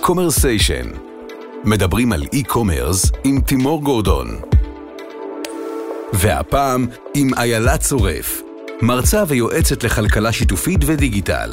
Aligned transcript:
Commersation. 0.00 0.86
מדברים 1.64 2.12
על 2.12 2.22
e-commerce 2.32 3.12
עם 3.24 3.40
תימור 3.40 3.82
גורדון. 3.82 4.40
והפעם 6.12 6.86
עם 7.14 7.34
איילה 7.34 7.78
צורף, 7.78 8.42
מרצה 8.82 9.24
ויועצת 9.28 9.84
לכלכלה 9.84 10.32
שיתופית 10.32 10.80
ודיגיטל. 10.86 11.52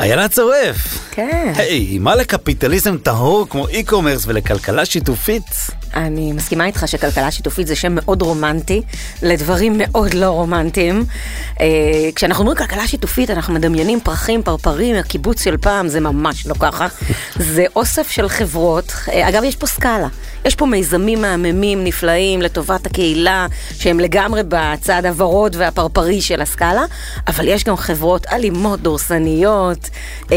איילה 0.00 0.28
צורף. 0.28 0.76
כן. 1.10 1.52
היי, 1.56 1.98
מה 1.98 2.14
לקפיטליזם 2.14 2.96
טהור 2.98 3.48
כמו 3.48 3.68
e-commerce 3.68 4.24
ולכלכלה 4.26 4.84
שיתופית? 4.84 5.46
אני 5.94 6.32
מסכימה 6.32 6.66
איתך 6.66 6.84
שכלכלה 6.86 7.30
שיתופית 7.30 7.66
זה 7.66 7.76
שם 7.76 7.92
מאוד 7.94 8.22
רומנטי 8.22 8.82
לדברים 9.22 9.74
מאוד 9.78 10.14
לא 10.14 10.26
רומנטיים. 10.26 11.04
אה, 11.60 11.66
כשאנחנו 12.14 12.42
אומרים 12.42 12.58
כלכלה 12.58 12.86
שיתופית 12.86 13.30
אנחנו 13.30 13.54
מדמיינים 13.54 14.00
פרחים, 14.00 14.42
פרפרים, 14.42 14.96
הקיבוץ 14.96 15.44
של 15.44 15.56
פעם, 15.56 15.88
זה 15.88 16.00
ממש 16.00 16.46
לא 16.46 16.54
ככה. 16.54 16.86
זה 17.36 17.64
אוסף 17.76 18.10
של 18.10 18.28
חברות, 18.28 18.92
אה, 19.12 19.28
אגב 19.28 19.44
יש 19.44 19.56
פה 19.56 19.66
סקאלה, 19.66 20.08
יש 20.44 20.54
פה 20.54 20.66
מיזמים 20.66 21.22
מהממים 21.22 21.84
נפלאים 21.84 22.42
לטובת 22.42 22.86
הקהילה 22.86 23.46
שהם 23.78 24.00
לגמרי 24.00 24.42
בצד 24.48 25.06
הוורוד 25.06 25.56
והפרפרי 25.58 26.20
של 26.20 26.40
הסקאלה, 26.40 26.84
אבל 27.26 27.48
יש 27.48 27.64
גם 27.64 27.76
חברות 27.76 28.26
אלימות, 28.32 28.80
דורסניות. 28.80 29.90
אה, 30.32 30.36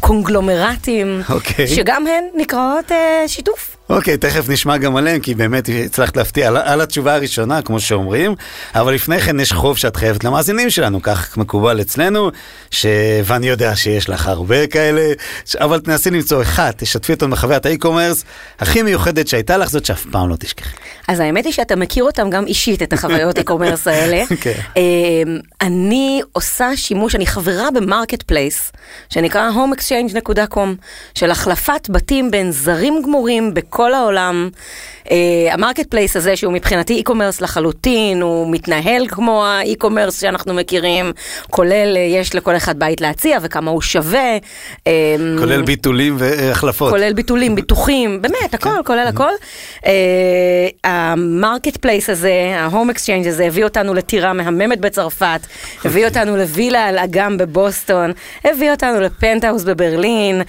קונגלומרטים, 0.00 1.20
אוקיי. 1.28 1.66
שגם 1.68 2.06
הן 2.06 2.24
נקראות 2.34 2.92
אה, 2.92 3.24
שיתוף. 3.26 3.76
אוקיי, 3.90 4.16
תכף 4.16 4.48
נשמע 4.48 4.76
גם 4.76 4.96
עליהם, 4.96 5.20
כי 5.20 5.34
באמת 5.34 5.68
הצלחת 5.84 6.16
להפתיע 6.16 6.48
על, 6.48 6.56
על 6.56 6.80
התשובה 6.80 7.14
הראשונה, 7.14 7.62
כמו 7.62 7.80
שאומרים, 7.80 8.34
אבל 8.74 8.94
לפני 8.94 9.20
כן 9.20 9.40
יש 9.40 9.52
חוב 9.52 9.76
שאת 9.76 9.96
חייבת 9.96 10.24
למאזינים 10.24 10.70
שלנו, 10.70 11.02
כך 11.02 11.36
מקובל 11.36 11.80
אצלנו, 11.80 12.30
ש... 12.70 12.86
ואני 13.24 13.48
יודע 13.48 13.76
שיש 13.76 14.08
לך 14.08 14.28
הרבה 14.28 14.66
כאלה, 14.66 15.12
ש... 15.46 15.56
אבל 15.56 15.80
תנסי 15.80 16.10
למצוא 16.10 16.42
אחד, 16.42 16.70
תשתפי 16.76 17.12
אותנו 17.12 17.30
בחוויית 17.30 17.66
ה 17.66 17.71
e-commerce 17.71 18.24
הכי 18.58 18.82
מיוחדת 18.82 19.28
שהייתה 19.28 19.56
לך, 19.56 19.70
זאת 19.70 19.84
שאף 19.84 20.06
פעם 20.10 20.28
לא 20.28 20.36
תשכחי. 20.36 20.76
אז 21.08 21.20
האמת 21.20 21.44
היא 21.44 21.52
שאתה 21.52 21.76
מכיר 21.76 22.04
אותם 22.04 22.30
גם 22.30 22.46
אישית, 22.46 22.82
את 22.82 22.92
החוויות 22.92 23.38
e-commerce 23.38 23.90
האלה. 23.90 24.22
כן. 24.40 24.60
אמ, 24.76 24.82
אני 25.60 26.20
עושה 26.32 26.76
שימוש, 26.76 27.14
אני 27.14 27.26
חברה 27.26 27.70
ב 27.70 28.22
marketplace, 28.22 28.72
שנקרא 29.08 29.50
homeexchange.com, 29.50 30.68
של 31.14 31.30
החלפת 31.30 31.88
בתים 31.90 32.30
בין 32.30 32.52
זרים 32.52 33.02
גמורים 33.04 33.54
בכל 33.54 33.79
העולם. 33.86 34.50
אה, 35.10 35.54
ה 35.54 35.86
marketplace 35.86 36.16
הזה, 36.16 36.36
שהוא 36.36 36.52
מבחינתי 36.52 37.02
e-commerce 37.06 37.42
לחלוטין, 37.42 38.22
הוא 38.22 38.52
מתנהל 38.52 39.06
כמו 39.08 39.46
ה 39.46 39.53
e-commerce 39.53 40.20
שאנחנו 40.20 40.54
מכירים, 40.54 41.12
כולל, 41.50 41.96
אה, 41.96 42.00
יש 42.00 42.34
לכל 42.34 42.56
אחד 42.56 42.78
בית 42.78 43.00
להציע 43.00 43.38
וכמה 43.42 43.70
הוא 43.70 43.82
שווה. 43.82 44.36
אמ, 44.86 44.92
כולל 45.38 45.62
ביטולים 45.62 46.16
והחלפות. 46.18 46.90
כולל 46.90 47.12
ביטולים, 47.12 47.54
ביטוחים, 47.54 48.22
באמת, 48.22 48.54
הכל, 48.54 48.82
כולל 48.86 49.06
הכל. 49.06 49.30
ה 50.84 51.76
marketplace 51.76 52.10
הזה, 52.10 52.32
ה 52.56 52.90
HomeExchange 52.90 53.26
הזה, 53.26 53.44
הביא 53.44 53.64
אותנו 53.64 53.94
לטירה 53.94 54.32
מהממת 54.32 54.80
בצרפת, 54.80 55.40
הביא 55.84 56.04
אותנו 56.04 56.36
לווילה 56.36 56.86
על 56.86 56.98
אגם 56.98 57.36
בבוסטון, 57.38 58.12
הביא 58.44 58.70
אותנו 58.70 59.00
לפנטהאוס 59.00 59.64
בברלין, 59.64 60.42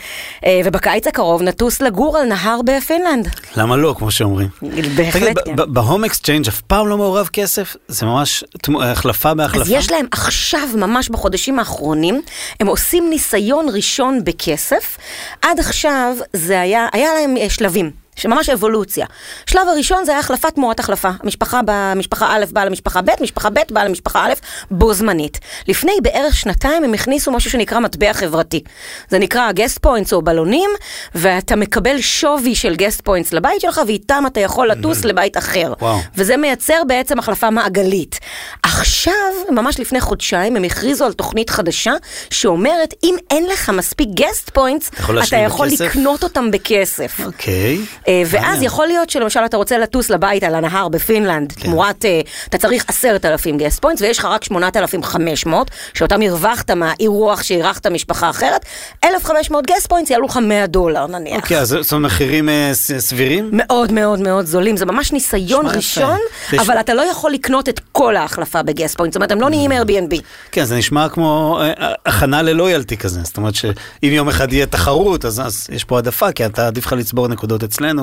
אה, 0.45 0.61
ובקיץ 0.66 1.07
הקרוב 1.07 1.41
נטוס 1.41 1.81
לגור 1.81 2.17
על 2.17 2.27
נהר 2.27 2.59
בפינלנד. 2.66 3.20
למה 3.55 3.77
לא, 3.77 3.95
כמו 3.97 4.11
שאומרים. 4.11 4.47
בהחלט 4.95 5.38
כן. 5.45 5.55
ב 5.73 6.03
HomeExchange 6.03 6.47
אף 6.47 6.61
פעם 6.61 6.88
לא 6.88 6.97
מעורב 6.97 7.30
כסף? 7.33 7.75
זה 7.88 8.05
ממש 8.05 8.44
החלפה 8.81 9.33
בהחלפה? 9.33 9.61
אז 9.61 9.72
יש 9.72 9.91
להם 9.91 10.05
עכשיו, 10.11 10.67
ממש 10.75 11.09
בחודשים 11.09 11.59
האחרונים, 11.59 12.22
הם 12.59 12.67
עושים 12.67 13.09
ניסיון 13.09 13.66
ראשון 13.73 14.23
בכסף. 14.23 14.97
עד 15.41 15.59
עכשיו 15.59 16.16
זה 16.33 16.61
היה, 16.61 16.88
היה 16.94 17.13
להם 17.13 17.38
אה, 17.38 17.50
שלבים. 17.50 18.00
שממש 18.21 18.49
אבולוציה. 18.49 19.05
שלב 19.45 19.67
הראשון 19.67 20.05
זה 20.05 20.11
היה 20.11 20.19
החלפת 20.19 20.55
תמורת 20.55 20.79
החלפה. 20.79 21.09
משפחה, 21.23 21.61
ב, 21.65 21.93
משפחה 21.95 22.35
א' 22.35 22.45
באה 22.51 22.65
למשפחה 22.65 23.01
ב', 23.01 23.09
משפחה 23.21 23.49
ב' 23.49 23.59
באה 23.71 23.85
למשפחה 23.85 24.25
א', 24.25 24.33
בו 24.71 24.93
זמנית. 24.93 25.39
לפני 25.67 25.91
בערך 26.01 26.35
שנתיים 26.35 26.83
הם 26.83 26.93
הכניסו 26.93 27.31
משהו 27.31 27.51
שנקרא 27.51 27.79
מטבע 27.79 28.13
חברתי. 28.13 28.63
זה 29.09 29.19
נקרא 29.19 29.51
guest 29.51 29.78
points 29.78 30.13
או 30.13 30.21
בלונים, 30.21 30.69
ואתה 31.15 31.55
מקבל 31.55 32.01
שווי 32.01 32.55
של 32.55 32.75
guest 32.75 33.01
points 33.01 33.34
לבית 33.33 33.61
שלך, 33.61 33.81
ואיתם 33.87 34.23
אתה 34.27 34.39
יכול 34.39 34.67
לטוס 34.71 35.05
לבית 35.05 35.38
אחר. 35.38 35.73
וואו. 35.81 35.99
וזה 36.15 36.38
מייצר 36.38 36.81
בעצם 36.88 37.19
החלפה 37.19 37.49
מעגלית. 37.49 38.19
עכשיו, 38.63 39.13
ממש 39.49 39.79
לפני 39.79 40.01
חודשיים, 40.01 40.55
הם 40.55 40.63
הכריזו 40.63 41.05
על 41.05 41.13
תוכנית 41.13 41.49
חדשה, 41.49 41.93
שאומרת, 42.29 42.93
אם 43.03 43.15
אין 43.31 43.45
לך 43.45 43.69
מספיק 43.69 44.09
guest 44.13 44.50
points, 44.50 44.91
אתה 45.27 45.35
יכול 45.35 45.67
בכסף? 45.67 45.85
לקנות 45.85 46.23
אותם 46.23 46.51
בכסף. 46.51 47.19
אוקיי. 47.25 47.77
אה, 48.07 48.10
ואז 48.25 48.44
מעניין. 48.44 48.63
יכול 48.63 48.88
להיות 48.88 49.09
שלמשל 49.09 49.39
אתה 49.45 49.57
רוצה 49.57 49.77
לטוס 49.77 50.09
לבית 50.09 50.44
על 50.44 50.55
הנהר 50.55 50.88
בפינלנד, 50.88 51.51
כן. 51.51 51.61
תמורת, 51.61 52.05
אה, 52.05 52.22
אתה 52.49 52.57
צריך 52.57 52.85
עשרת 52.88 53.25
אלפים 53.25 53.57
guest 53.57 53.81
points, 53.81 54.01
ויש 54.01 54.19
לך 54.19 54.25
רק 54.25 54.44
שמונת 54.44 54.77
אלפים 54.77 55.03
חמש 55.03 55.45
מאות, 55.45 55.72
שאותם 55.94 56.21
הרווחת 56.21 56.71
מהאירוח 56.71 57.44
שאירחת 57.44 57.88
משפחה 57.88 58.29
אחרת, 58.29 58.66
אלף 59.03 59.25
חמש 59.25 59.51
מאות 59.51 59.66
guest 59.66 59.88
points 59.88 60.12
יעלו 60.11 60.25
לך 60.25 60.38
100 60.38 60.67
דולר 60.67 61.07
נניח. 61.07 61.44
אוקיי, 61.44 61.59
אז 61.59 61.73
אומרת 61.91 62.00
מחירים 62.00 62.50
אה, 62.50 62.71
סבירים? 62.73 63.50
מאוד 63.53 63.91
מאוד 63.91 64.19
מאוד 64.19 64.45
זולים, 64.45 64.77
זה 64.77 64.85
ממש 64.85 65.11
ניסיון. 65.11 65.66
ראשון, 65.75 66.19
אבל 66.59 66.79
אתה 66.79 66.94
לא 66.94 67.01
יכול 67.01 67.31
לקנות 67.31 67.69
את 67.69 67.79
כל 67.91 68.16
ההחלפה 68.16 68.63
ב 68.63 68.69
guest 68.69 68.97
point, 68.97 69.13
זאת 69.13 69.16
אומרת, 69.16 69.31
הם 69.31 69.41
לא 69.41 69.50
נהיים 69.50 69.71
Airbnb. 69.71 70.21
כן, 70.51 70.63
זה 70.63 70.77
נשמע 70.77 71.09
כמו 71.09 71.61
אה, 71.61 71.94
הכנה 72.05 72.41
ל 72.41 72.48
loyalty 72.48 72.97
כזה, 72.97 73.19
זאת 73.23 73.38
אומרת 73.38 73.55
שאם 73.55 74.09
יום 74.11 74.29
אחד 74.29 74.53
יהיה 74.53 74.66
תחרות, 74.66 75.25
אז, 75.25 75.39
אז 75.39 75.67
יש 75.71 75.83
פה 75.83 75.95
העדפה, 75.95 76.31
כי 76.31 76.45
אתה 76.45 76.67
עדיף 76.67 76.85
לך 76.85 76.94
לצבור 76.94 77.27
נקודות 77.27 77.63
אצלנו, 77.63 78.00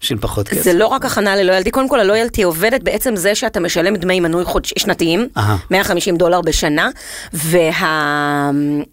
בשביל 0.00 0.18
פחות 0.18 0.48
כסף. 0.48 0.62
זה 0.62 0.72
לא 0.72 0.86
רק 0.86 1.04
הכנה 1.04 1.36
ללויאלטי, 1.36 1.70
קודם 1.70 1.88
כל 1.88 2.00
הלויאלטי 2.00 2.42
עובדת 2.42 2.82
בעצם 2.82 3.16
זה 3.16 3.34
שאתה 3.34 3.60
משלם 3.60 3.96
דמי 3.96 4.20
מנוי 4.20 4.44
חודש, 4.44 4.74
שנתיים, 4.78 5.28
אהה. 5.36 5.56
150 5.70 6.16
דולר 6.16 6.40
בשנה, 6.40 6.88
והדמי 7.32 8.84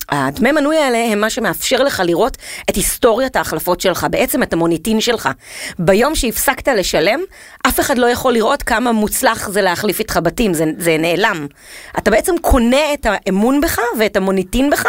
מנוי 0.51 0.77
האלה 0.77 0.97
הם 1.11 1.21
מה 1.21 1.29
שמאפשר 1.29 1.83
לך 1.83 2.01
לראות 2.05 2.37
את 2.69 2.75
היסטוריית 2.75 3.35
ההחלפות 3.35 3.81
שלך, 3.81 4.07
בעצם 4.11 4.43
את 4.43 4.53
המוניטין 4.53 5.01
שלך. 5.01 5.29
ביום 5.79 6.15
שהפסקת 6.15 6.67
לשלם, 6.67 7.19
אף 7.67 7.79
אחד 7.79 7.97
לא 7.97 8.07
יכול 8.07 8.33
לראות 8.33 8.63
כמה 8.63 8.91
מוצלח 8.91 9.49
זה 9.49 9.61
להחליף 9.61 9.99
איתך 9.99 10.19
בתים, 10.23 10.53
זה, 10.53 10.65
זה 10.77 10.97
נעלם. 10.99 11.47
אתה 11.97 12.11
בעצם 12.11 12.35
קונה 12.41 12.93
את 12.93 13.07
האמון 13.09 13.61
בך 13.61 13.79
ואת 13.99 14.17
המוניטין 14.17 14.69
בך 14.69 14.85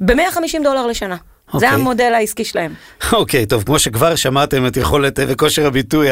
ב-150 0.00 0.62
דולר 0.64 0.86
לשנה. 0.86 1.16
זה 1.50 1.56
אוקיי. 1.56 1.68
המודל 1.68 2.12
העסקי 2.14 2.44
שלהם. 2.44 2.74
אוקיי, 3.12 3.46
טוב, 3.46 3.62
כמו 3.62 3.78
שכבר 3.78 4.16
שמעתם 4.16 4.66
את 4.66 4.76
יכולת 4.76 5.20
אה, 5.20 5.24
וכושר 5.28 5.66
הביטוי 5.66 6.08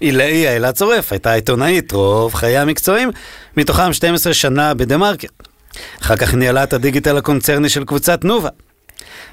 העילאי, 0.00 0.48
איילה 0.48 0.72
צורף, 0.72 1.12
הייתה 1.12 1.32
עיתונאית 1.32 1.92
רוב 1.92 2.34
חיי 2.34 2.58
המקצועיים, 2.58 3.10
מתוכם 3.56 3.92
12 3.92 4.34
שנה 4.34 4.74
ב 4.74 4.96
TheMarker. 4.96 5.32
אחר 6.02 6.16
כך 6.16 6.34
ניהלה 6.34 6.64
את 6.64 6.72
הדיגיטל 6.72 7.16
הקונצרני 7.16 7.68
של 7.68 7.84
קבוצת 7.84 8.20
תנובה. 8.20 8.48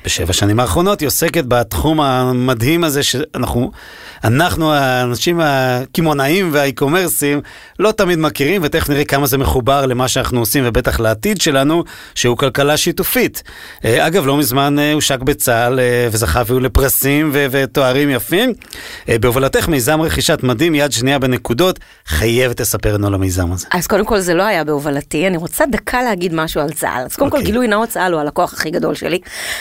בשבע 0.06 0.34
שנים 0.34 0.60
האחרונות 0.60 1.00
היא 1.00 1.08
עוסקת 1.08 1.44
בתחום 1.48 2.02
המדהים 2.02 2.84
הזה 2.84 3.04
שאנחנו, 3.04 3.72
אנחנו 4.24 4.74
האנשים 4.74 5.40
הקמעונאים 5.44 6.50
והאי-קומרסים 6.54 7.42
לא 7.80 7.92
תמיד 7.92 8.20
מכירים 8.20 8.62
ותכף 8.64 8.90
נראה 8.90 9.06
כמה 9.06 9.28
זה 9.28 9.38
מחובר 9.38 9.86
למה 9.86 10.08
שאנחנו 10.08 10.40
עושים 10.40 10.64
ובטח 10.68 11.00
לעתיד 11.00 11.42
שלנו 11.42 11.84
שהוא 12.16 12.38
כלכלה 12.38 12.78
שיתופית. 12.78 13.44
אה, 13.86 14.08
אגב 14.08 14.26
לא 14.26 14.38
מזמן 14.38 14.80
אה, 14.80 14.94
הושק 14.94 15.20
בצה"ל 15.20 15.80
אה, 15.80 16.08
וזכה 16.12 16.42
אפילו 16.42 16.60
לפרסים 16.60 17.30
ו- 17.34 17.46
ותוארים 17.52 18.10
יפים. 18.10 18.54
בהובלתך 19.08 19.68
מיזם 19.68 20.02
רכישת 20.02 20.44
מדים 20.44 20.76
יד 20.76 20.92
שנייה 20.92 21.20
בנקודות 21.20 21.80
חייבת 22.06 22.60
לספר 22.60 22.94
לנו 22.94 23.08
על 23.08 23.14
המיזם 23.14 23.52
הזה. 23.52 23.68
אז 23.72 23.88
קודם 23.88 24.06
כל 24.06 24.20
זה 24.20 24.34
לא 24.34 24.44
היה 24.44 24.64
בהובלתי, 24.64 25.28
אני 25.28 25.38
רוצה 25.38 25.66
דקה 25.66 26.04
להגיד 26.04 26.34
משהו 26.34 26.62
על 26.62 26.72
צה"ל. 26.72 27.06
אז 27.06 27.16
קודם 27.16 27.30
כל 27.30 27.38
אוקיי. 27.38 27.52
גילוי 27.52 27.68
נאות 27.68 27.90
צה"ל 27.90 28.14
הוא 28.14 28.22
הלקוח 28.22 28.54
הכי 28.54 28.72
גדול 28.72 28.96
שלי, 28.96 29.20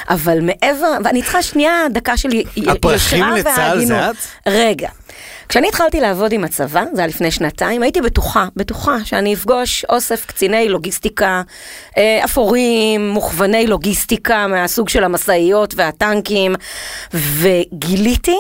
אבל 0.09 0.28
מעבר, 0.41 0.93
ואני 1.05 1.23
צריכה 1.23 1.43
שנייה 1.43 1.73
דקה 1.93 2.17
של 2.17 2.33
י- 2.33 2.45
י- 2.57 2.71
הפרחים 2.71 3.19
יושרה 3.25 3.39
לצה"ל 3.39 3.85
זה 3.85 3.95
והגינות. 3.95 4.17
רגע. 4.47 4.89
כשאני 5.49 5.69
התחלתי 5.69 6.01
לעבוד 6.01 6.33
עם 6.33 6.45
הצבא, 6.45 6.85
זה 6.93 7.01
היה 7.01 7.07
לפני 7.09 7.31
שנתיים, 7.31 7.83
הייתי 7.83 8.01
בטוחה, 8.01 8.47
בטוחה 8.57 8.97
שאני 9.05 9.35
אפגוש 9.35 9.85
אוסף 9.89 10.25
קציני 10.27 10.69
לוגיסטיקה 10.69 11.43
אה, 11.99 12.21
אפורים, 12.25 13.09
מוכווני 13.09 13.67
לוגיסטיקה 13.67 14.47
מהסוג 14.47 14.89
של 14.89 15.05
המשאיות 15.05 15.75
והטנקים, 15.77 16.55
וגיליתי 17.15 18.37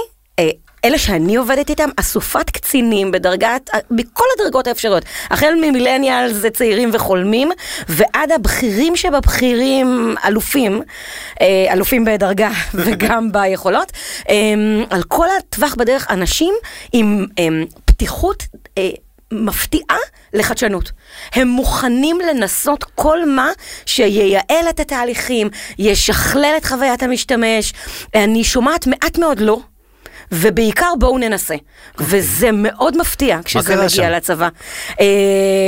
אלה 0.85 0.99
שאני 0.99 1.37
עובדת 1.37 1.71
איתם, 1.71 1.89
אסופת 1.97 2.51
קצינים 2.51 3.11
בדרגת, 3.11 3.71
בכל 3.91 4.25
הדרגות 4.35 4.67
האפשריות. 4.67 5.05
החל 5.31 5.55
ממילניאל 5.61 6.33
זה 6.33 6.51
צעירים 6.51 6.91
וחולמים, 6.93 7.51
ועד 7.89 8.33
הבכירים 8.33 8.97
שבבכירים, 8.97 10.15
אלופים, 10.25 10.83
אה, 11.41 11.73
אלופים 11.73 12.05
בדרגה 12.05 12.51
וגם 12.75 13.29
ביכולות, 13.33 13.93
אה, 14.29 14.35
על 14.91 15.03
כל 15.03 15.27
הטווח 15.39 15.75
בדרך, 15.75 16.11
אנשים 16.11 16.55
עם 16.93 17.27
אה, 17.39 17.49
פתיחות... 17.85 18.43
אה, 18.79 18.89
מפתיעה 19.33 19.99
לחדשנות. 20.33 20.91
הם 21.33 21.49
מוכנים 21.49 22.19
לנסות 22.21 22.85
כל 22.85 23.29
מה 23.29 23.51
שייעל 23.87 24.69
את 24.71 24.81
התהליכים, 24.81 25.51
ישכלל 25.79 26.55
את 26.57 26.65
חוויית 26.65 27.03
המשתמש. 27.03 27.73
אני 28.15 28.45
שומעת 28.45 28.87
מעט 28.87 29.19
מאוד 29.19 29.41
לא. 29.41 29.61
ובעיקר 30.33 30.93
בואו 30.99 31.19
ננסה. 31.19 31.55
Okay. 31.55 32.03
וזה 32.05 32.51
מאוד 32.53 32.97
מפתיע 32.99 33.39
כשזה 33.45 33.77
מגיע 33.77 33.89
שם? 33.89 34.03
לצבא. 34.03 34.49
אה, 35.01 35.07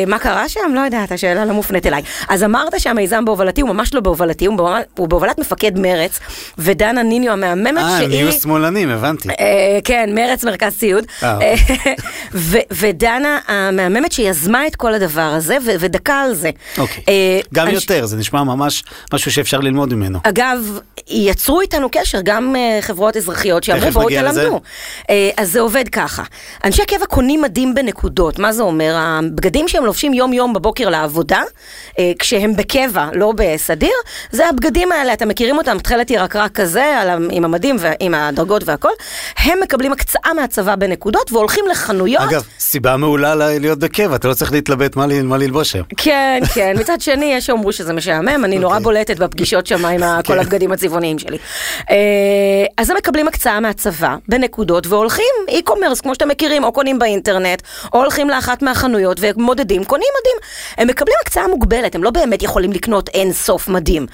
מה 0.07 0.19
קרה 0.19 0.49
שם? 0.49 0.61
לא 0.75 0.81
יודעת, 0.81 1.12
השאלה 1.12 1.45
לא 1.45 1.53
מופנית 1.53 1.87
אליי. 1.87 2.03
אז 2.29 2.45
אמרת 2.45 2.81
שהמיזם 2.81 3.25
בהובלתי, 3.25 3.61
הוא 3.61 3.71
ממש 3.71 3.95
לא 3.95 4.01
בהובלתי, 4.01 4.47
הוא, 4.47 4.57
בהובלת, 4.57 4.87
הוא 4.99 5.09
בהובלת 5.09 5.39
מפקד 5.39 5.79
מרץ, 5.79 6.21
ודנה 6.59 7.03
ניניו 7.03 7.33
המהממת 7.33 7.83
아, 7.83 7.89
שהיא... 7.99 8.03
אה, 8.03 8.07
נהיו 8.09 8.33
שמאלנים, 8.33 8.91
הבנתי. 8.91 9.29
אה, 9.29 9.79
כן, 9.85 10.11
מרץ 10.15 10.45
מרכז 10.45 10.79
ציוד. 10.79 11.05
אה, 11.23 11.35
אוקיי. 11.35 11.57
ו- 12.35 12.59
ודנה 12.71 13.39
המהממת 13.47 14.12
שיזמה 14.12 14.67
את 14.67 14.77
כל 14.77 14.95
הדבר 14.95 15.21
הזה, 15.21 15.57
ו- 15.65 15.71
ודקה 15.81 16.15
על 16.15 16.35
זה. 16.35 16.51
אוקיי. 16.79 17.05
אה, 17.09 17.41
גם 17.55 17.69
יותר, 17.69 18.07
ש... 18.07 18.11
זה 18.11 18.17
נשמע 18.17 18.43
ממש 18.43 18.85
משהו 19.12 19.33
שאפשר 19.33 19.61
ללמוד 19.61 19.95
ממנו. 19.95 20.19
אגב, 20.23 20.79
יצרו 21.09 21.61
איתנו 21.61 21.89
קשר 21.93 22.19
גם 22.25 22.57
אה, 22.57 22.79
חברות 22.81 23.17
אזרחיות 23.17 23.65
שאמרו 23.65 23.91
בואו 23.91 24.09
תלמדו. 24.09 24.50
לנו. 24.50 24.61
אה, 25.11 25.31
אז 25.37 25.52
זה 25.52 25.61
עובד 25.61 25.88
ככה. 25.88 26.23
אנשי 26.64 26.82
הקבע 26.82 27.06
קונים 27.06 27.43
מדים 27.43 27.75
בנקודות, 27.75 28.38
מה 28.38 28.52
זה 28.52 28.62
אומר? 28.62 28.94
הבגדים 28.97 29.69
שהם 29.69 29.85
לובשים 29.85 30.14
יום-יום 30.14 30.52
בבוקר 30.52 30.88
לעבודה, 30.88 31.43
אה, 31.99 32.12
כשהם 32.19 32.56
בקבע, 32.56 33.08
לא 33.14 33.32
בסדיר, 33.37 33.94
זה 34.31 34.49
הבגדים 34.49 34.93
האלה, 34.93 35.12
אתם 35.12 35.29
מכירים 35.29 35.58
אותם, 35.58 35.79
תכלת 35.79 36.11
ירקרק 36.11 36.52
כזה, 36.52 36.94
עם 37.31 37.44
המדים 37.44 37.76
ועם 37.79 38.14
הדרגות 38.14 38.62
והכל, 38.67 38.91
הם 39.38 39.58
מקבלים 39.62 39.93
הקצאה 39.93 40.35
מהצבא 40.35 40.76
בנקודות 40.76 41.32
והולכים 41.32 41.64
לחנויות. 41.70 42.25
אגב, 42.31 42.44
סיבה 42.58 42.97
מעולה 42.97 43.35
להיות 43.35 43.79
בקבע, 43.79 44.17
אתה 44.17 44.29
לא 44.29 44.35
צריך 44.35 44.52
להתלבט 44.52 44.97
מה, 44.97 45.06
מה 45.23 45.37
ללבוש 45.37 45.75
היום. 45.75 45.87
כן, 45.97 46.43
כן, 46.55 46.76
מצד 46.81 47.00
שני, 47.00 47.25
יש 47.25 47.47
שאומרו 47.47 47.73
שזה 47.73 47.93
משעמם, 47.93 48.44
אני 48.44 48.58
נורא 48.58 48.73
אוקיי. 48.73 48.85
בולטת 48.85 49.19
בפגישות 49.19 49.67
שם 49.67 49.87
עם 49.87 50.00
כל 50.26 50.35
כן. 50.35 50.38
הבגדים 50.38 50.73
הצבעוניים 50.73 51.19
שלי. 51.19 51.38
אה, 51.91 51.97
אז 52.79 52.91
הם 52.91 52.97
מקבלים 52.97 53.29
הקצאה 53.29 53.61
מהצבא. 53.61 54.17
בנקודות 54.40 54.87
והולכים 54.87 55.34
e-commerce, 55.48 56.02
כמו 56.02 56.14
שאתם 56.14 56.28
מכירים, 56.28 56.64
או 56.64 56.72
קונים 56.72 56.98
באינטרנט, 56.98 57.62
או 57.92 57.98
הולכים 57.98 58.31
לאחת 58.31 58.62
מהחנויות 58.62 59.19
ומודדים, 59.20 59.84
קונים 59.84 60.08
מדים. 60.20 60.48
הם 60.78 60.88
מקבלים 60.88 61.16
הקצאה 61.22 61.48
מוגבלת, 61.48 61.94
הם 61.94 62.04
לא 62.04 62.10
באמת 62.10 62.42
יכולים 62.42 62.72
לקנות 62.72 63.08
אין 63.08 63.32
סוף 63.32 63.69
מדים. 63.69 64.06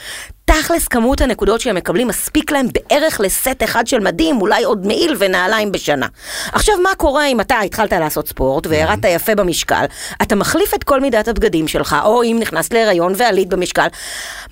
תכלס 0.47 0.89
כמות 0.89 1.21
הנקודות 1.21 1.61
שהם 1.61 1.77
מקבלים 1.77 2.09
מספיק 2.09 2.51
להם 2.51 2.67
בערך 2.73 3.21
לסט 3.21 3.63
אחד 3.65 3.87
של 3.87 4.01
מדים, 4.01 4.41
אולי 4.41 4.65
עוד 4.65 4.87
מעיל 4.87 5.17
ונעליים 5.19 5.73
בשנה. 5.73 6.07
עכשיו, 6.53 6.75
מה 6.83 6.91
קורה 6.97 7.27
אם 7.27 7.41
אתה 7.41 7.61
התחלת 7.61 7.93
לעשות 7.93 8.29
ספורט 8.29 8.67
וירדת 8.67 9.05
יפה 9.05 9.35
במשקל, 9.35 9.85
אתה 10.23 10.35
מחליף 10.35 10.75
את 10.75 10.85
כל 10.85 11.01
מידת 11.01 11.29
הבגדים 11.29 11.69
שלך, 11.69 11.97
או 12.05 12.23
אם 12.23 12.37
נכנסת 12.41 12.73
להיריון 12.73 13.13
ועלית 13.17 13.49
במשקל. 13.49 13.87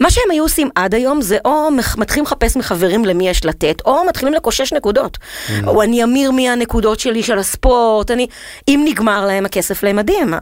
מה 0.01 0.11
שהם 0.11 0.31
היו 0.31 0.43
עושים 0.43 0.69
עד 0.75 0.95
היום 0.95 1.23
זה 1.23 1.39
או 1.45 1.69
מתחילים 1.97 2.25
לחפש 2.25 2.57
מחברים 2.57 3.05
למי 3.05 3.29
יש 3.29 3.45
לתת, 3.45 3.83
או 3.85 4.05
מתחילים 4.09 4.35
לקושש 4.35 4.73
נקודות. 4.73 5.19
או 5.67 5.83
אני 5.83 6.05
אמיר 6.05 6.31
מהנקודות 6.31 7.01
שלי 7.01 7.23
של 7.23 7.39
הספורט, 7.39 8.11
אני... 8.11 8.27
אם 8.69 8.83
נגמר 8.85 9.27
להם 9.27 9.47
הכסף 9.47 9.83
למדים. 9.83 10.35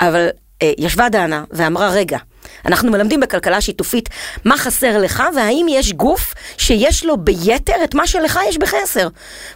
אבל 0.00 0.28
אה, 0.62 0.72
ישבה 0.78 1.08
דנה 1.08 1.44
ואמרה, 1.50 1.90
רגע, 1.90 2.18
אנחנו 2.66 2.90
מלמדים 2.90 3.20
בכלכלה 3.20 3.60
שיתופית 3.60 4.08
מה 4.44 4.56
חסר 4.56 4.98
לך, 4.98 5.22
והאם 5.36 5.66
יש 5.70 5.92
גוף 5.92 6.34
שיש 6.56 7.04
לו 7.04 7.16
ביתר 7.16 7.84
את 7.84 7.94
מה 7.94 8.06
שלך 8.06 8.40
יש 8.48 8.58
בחסר. 8.58 9.08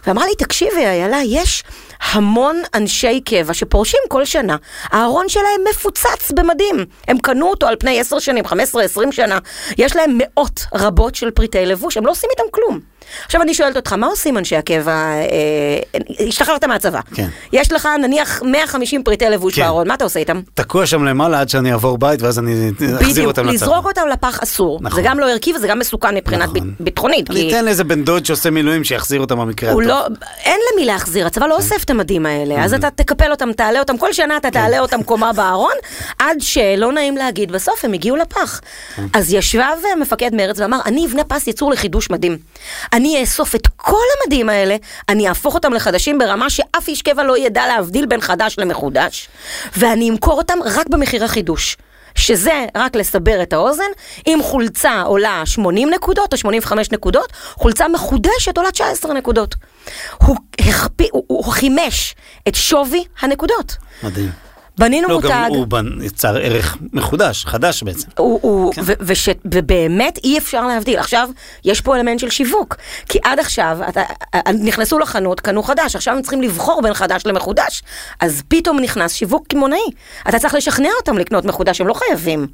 ואמרה 0.07 0.25
לי, 0.25 0.35
תקשיבי, 0.35 0.85
איילה, 0.85 1.19
יש 1.25 1.63
המון 2.11 2.61
אנשי 2.73 3.21
קבע 3.21 3.53
שפורשים 3.53 3.99
כל 4.09 4.25
שנה. 4.25 4.55
הארון 4.83 5.29
שלהם 5.29 5.61
מפוצץ 5.69 6.31
במדים. 6.31 6.85
הם 7.07 7.17
קנו 7.17 7.49
אותו 7.49 7.67
על 7.67 7.75
פני 7.79 7.99
עשר 7.99 8.19
שנים, 8.19 8.47
חמש 8.47 8.61
עשרה, 8.61 8.83
עשרים 8.83 9.11
שנה. 9.11 9.39
יש 9.77 9.95
להם 9.95 10.17
מאות 10.17 10.65
רבות 10.73 11.15
של 11.15 11.31
פריטי 11.31 11.65
לבוש, 11.65 11.97
הם 11.97 12.05
לא 12.05 12.11
עושים 12.11 12.29
איתם 12.31 12.43
כלום. 12.51 12.90
עכשיו 13.25 13.41
אני 13.41 13.53
שואלת 13.53 13.75
אותך, 13.75 13.93
מה 13.93 14.07
עושים 14.07 14.37
אנשי 14.37 14.55
הקבע? 14.55 14.91
אה, 14.91 16.27
השתחררת 16.27 16.63
מהצבא. 16.63 16.99
כן. 17.15 17.27
יש 17.53 17.71
לך 17.71 17.89
נניח 18.01 18.41
150 18.43 19.03
פריטי 19.03 19.25
לבוש 19.25 19.55
כן. 19.55 19.61
בארון, 19.61 19.87
מה 19.87 19.93
אתה 19.93 20.03
עושה 20.03 20.19
איתם? 20.19 20.41
תקוע 20.53 20.85
שם 20.85 21.03
למעלה 21.03 21.41
עד 21.41 21.49
שאני 21.49 21.71
אעבור 21.71 21.97
בית 21.97 22.21
ואז 22.21 22.39
אני 22.39 22.71
אחזיר 23.01 23.27
אותם 23.27 23.41
לצבא. 23.41 23.53
לזרוק 23.53 23.85
אותם 23.85 24.07
לפח 24.11 24.39
אסור. 24.43 24.79
נכון. 24.81 25.01
זה 25.01 25.09
גם 25.09 25.19
לא 25.19 25.31
ערכי 25.31 25.53
וזה 25.53 25.67
גם 25.67 25.79
מסוכן 25.79 26.15
מבחינת 26.15 26.49
נכון. 26.49 26.73
ביטחונית. 26.79 27.29
אני 27.29 27.49
אתן 27.49 27.65
לאיזה 27.65 27.83
בן 27.83 28.03
דוד 28.03 28.25
שעושה 28.25 28.49
מילואים 28.49 28.83
שיחזיר 28.83 29.21
אותם 29.21 29.39
במקרה 29.39 29.69
הטוב. 29.69 29.81
לא, 29.81 30.05
אין 30.43 30.59
למי 30.73 30.85
להחזיר, 30.85 31.27
הצבא 31.27 31.47
לא 31.47 31.53
כן. 31.53 31.57
אוסף 31.57 31.83
את 31.83 31.89
המדים 31.89 32.25
האלה, 32.25 32.63
אז 32.63 32.73
אתה 32.73 32.89
תקפל 32.89 33.31
אותם, 33.31 33.53
תעלה 33.53 33.79
אותם, 33.79 33.97
כל 33.97 34.13
שנה 34.13 34.37
אתה 34.37 34.51
כן. 34.51 34.59
תעלה 34.59 34.79
אותם 34.79 35.03
קומה 35.03 35.33
בארון, 35.33 35.73
עד 36.19 36.37
שלא 36.39 36.91
נעים 36.93 37.17
להגיד, 37.17 37.51
בסוף 37.51 37.85
הם 37.85 37.93
הגיעו 37.93 38.15
לפח. 38.15 38.59
כן. 38.95 39.05
אז 39.13 39.33
ישבה 39.33 39.67
מפקד 39.99 40.35
מרץ 40.35 40.59
ואמר, 40.59 40.79
אני 40.85 41.05
אבנה 41.05 41.23
פס 41.23 41.47
ייצור 41.47 41.71
לחידוש 41.71 42.09
מדים. 42.09 42.37
אני 43.01 43.21
אאסוף 43.21 43.55
את 43.55 43.67
כל 43.75 44.03
המדים 44.17 44.49
האלה, 44.49 44.75
אני 45.09 45.27
אהפוך 45.27 45.53
אותם 45.53 45.73
לחדשים 45.73 46.17
ברמה 46.17 46.49
שאף 46.49 46.87
איש 46.87 47.01
קבע 47.01 47.23
לא 47.23 47.37
ידע 47.37 47.67
להבדיל 47.67 48.05
בין 48.05 48.21
חדש 48.21 48.55
למחודש, 48.57 49.29
ואני 49.77 50.09
אמכור 50.09 50.37
אותם 50.37 50.59
רק 50.65 50.89
במחיר 50.89 51.23
החידוש. 51.23 51.77
שזה, 52.15 52.65
רק 52.75 52.95
לסבר 52.95 53.43
את 53.43 53.53
האוזן, 53.53 53.91
אם 54.27 54.39
חולצה 54.43 55.01
עולה 55.01 55.41
80 55.45 55.89
נקודות 55.89 56.33
או 56.33 56.37
85 56.37 56.91
נקודות, 56.91 57.33
חולצה 57.53 57.87
מחודשת 57.87 58.57
עולה 58.57 58.71
19 58.71 59.13
נקודות. 59.13 59.55
הוא, 60.17 60.37
הכפי, 60.59 61.07
הוא, 61.11 61.23
הוא 61.27 61.53
חימש 61.53 62.15
את 62.47 62.55
שווי 62.55 63.03
הנקודות. 63.21 63.77
מדהים. 64.03 64.31
בנינו 64.77 65.07
לא, 65.07 65.15
מותג. 65.15 65.27
לא, 65.27 65.31
גם 65.33 65.45
הוא 65.45 65.67
בנ... 65.67 66.01
יצר 66.01 66.37
ערך 66.37 66.77
מחודש, 66.93 67.45
חדש 67.45 67.83
בעצם. 67.83 68.07
הוא, 68.17 68.39
הוא, 68.41 68.73
כן. 68.73 68.81
ובאמת 69.45 70.19
אי 70.23 70.37
אפשר 70.37 70.67
להבדיל. 70.67 70.99
עכשיו, 70.99 71.29
יש 71.65 71.81
פה 71.81 71.95
אלמנט 71.95 72.19
של 72.19 72.29
שיווק. 72.29 72.75
כי 73.09 73.19
עד 73.23 73.39
עכשיו, 73.39 73.77
אתה, 73.89 74.01
נכנסו 74.53 74.99
לחנות, 74.99 75.39
קנו 75.39 75.63
חדש, 75.63 75.95
עכשיו 75.95 76.15
הם 76.15 76.21
צריכים 76.21 76.41
לבחור 76.41 76.81
בין 76.81 76.93
חדש 76.93 77.25
למחודש, 77.25 77.83
אז 78.19 78.43
פתאום 78.47 78.79
נכנס 78.79 79.13
שיווק 79.13 79.47
קמעונאי. 79.47 79.89
אתה 80.29 80.39
צריך 80.39 80.53
לשכנע 80.53 80.89
אותם 80.99 81.17
לקנות 81.17 81.45
מחודש, 81.45 81.81
הם 81.81 81.87
לא 81.87 81.93
חייבים. 81.93 82.47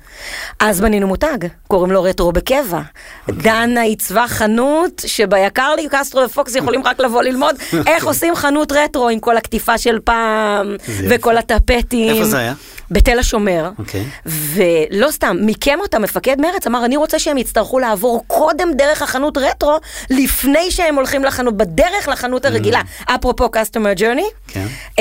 אז 0.60 0.81
בנינו 0.81 1.08
מותג, 1.08 1.38
קוראים 1.68 1.92
לו 1.92 2.04
רטרו 2.04 2.31
בקבע. 2.31 2.80
Okay. 2.80 3.31
דנה 3.31 3.81
עיצבה 3.81 4.28
חנות 4.28 5.02
שביקר 5.06 5.75
לי 5.75 5.88
קסטרו 5.92 6.22
ופוקס 6.22 6.56
יכולים 6.56 6.84
רק 6.84 7.00
לבוא 7.00 7.24
ללמוד 7.24 7.56
איך 7.88 8.06
עושים 8.06 8.36
חנות 8.36 8.72
רטרו 8.72 9.10
עם 9.10 9.20
כל 9.20 9.38
הקטיפה 9.38 9.78
של 9.78 10.00
פעם, 10.04 10.75
וכל 11.10 11.38
הטפטים. 11.38 12.06
איפה 12.12 12.25
זה 12.25 12.38
היה? 12.38 12.54
בתל 12.92 13.19
השומר, 13.19 13.69
okay. 13.77 13.80
אוקיי. 13.80 14.06
ולא 14.25 15.12
סתם, 15.12 15.38
מיקם 15.42 15.80
אותה 15.80 16.00
מפקד 16.00 16.42
מרץ, 16.42 16.68
אמר, 16.68 16.86
אני 16.86 16.98
רוצה 16.98 17.19
שהם 17.19 17.38
יצטרכו 17.38 17.79
לעבור 17.79 18.24
קודם 18.27 18.70
דרך 18.74 19.01
החנות 19.01 19.38
רטרו, 19.38 19.77
לפני 20.10 20.72
שהם 20.72 20.96
הולכים 20.96 21.24
לחנות, 21.24 21.58
בדרך 21.58 22.08
לחנות 22.08 22.46
הרגילה. 22.46 22.82
Mm. 22.82 23.15
אפרופו 23.15 23.46
customer 23.46 24.00
journey, 24.00 24.50
okay. 24.50 24.53
כן. 24.53 24.65
uh, 24.89 25.00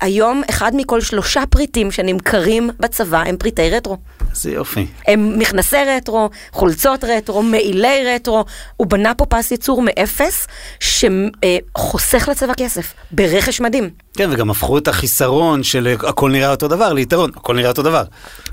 היום 0.00 0.42
אחד 0.50 0.72
מכל 0.74 1.00
שלושה 1.00 1.42
פריטים 1.50 1.90
שנמכרים 1.90 2.70
בצבא 2.80 3.22
הם 3.26 3.36
פריטי 3.36 3.70
רטרו. 3.70 3.96
איזה 4.30 4.50
יופי. 4.50 4.86
הם 5.06 5.38
מכנסי 5.38 5.76
רטרו, 5.76 6.30
חולצות 6.52 7.04
רטרו, 7.04 7.42
מעילי 7.42 8.14
רטרו. 8.14 8.44
הוא 8.76 8.86
בנה 8.86 9.14
פה 9.14 9.26
פס 9.26 9.50
ייצור 9.50 9.82
מאפס, 9.82 10.46
שחוסך 10.80 12.28
לצבא 12.28 12.52
כסף, 12.56 12.94
ברכש 13.10 13.60
מדהים. 13.60 13.90
כן, 14.16 14.30
וגם 14.32 14.50
הפכו 14.50 14.78
את 14.78 14.88
החיסרון 14.88 15.62
של 15.62 15.94
הכל 16.08 16.30
נראה 16.30 16.50
אותו 16.50 16.68
דבר 16.68 16.92
ליתרון, 16.92 17.30
הכל 17.36 17.56
נראה 17.56 17.68
אותו 17.68 17.82
דבר. 17.82 18.02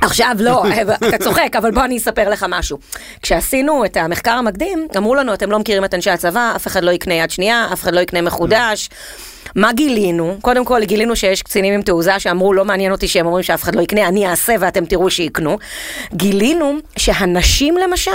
עכשיו 0.01 0.35
לא, 0.39 0.63
אתה 1.09 1.17
צוחק, 1.17 1.55
אבל 1.57 1.71
בוא 1.71 1.83
אני 1.83 1.97
אספר 1.97 2.29
לך 2.29 2.45
משהו. 2.49 2.77
כשעשינו 3.21 3.85
את 3.85 3.97
המחקר 3.97 4.31
המקדים, 4.31 4.87
אמרו 4.97 5.15
לנו, 5.15 5.33
אתם 5.33 5.51
לא 5.51 5.59
מכירים 5.59 5.85
את 5.85 5.93
אנשי 5.93 6.09
הצבא, 6.09 6.53
אף 6.55 6.67
אחד 6.67 6.83
לא 6.83 6.91
יקנה 6.91 7.13
יד 7.13 7.31
שנייה, 7.31 7.67
אף 7.73 7.83
אחד 7.83 7.93
לא 7.93 7.99
יקנה 7.99 8.21
מחודש. 8.21 8.89
מה 9.55 9.73
גילינו? 9.73 10.37
קודם 10.41 10.65
כל 10.65 10.83
גילינו 10.83 11.15
שיש 11.15 11.41
קצינים 11.41 11.73
עם 11.73 11.81
תעוזה 11.81 12.19
שאמרו 12.19 12.53
לא 12.53 12.65
מעניין 12.65 12.91
אותי 12.91 13.07
שהם 13.07 13.25
אומרים 13.25 13.43
שאף 13.43 13.63
אחד 13.63 13.75
לא 13.75 13.81
יקנה, 13.81 14.07
אני 14.07 14.27
אעשה 14.27 14.55
ואתם 14.59 14.85
תראו 14.85 15.09
שיקנו. 15.09 15.57
גילינו 16.13 16.77
שהנשים 16.97 17.77
למשל 17.77 18.11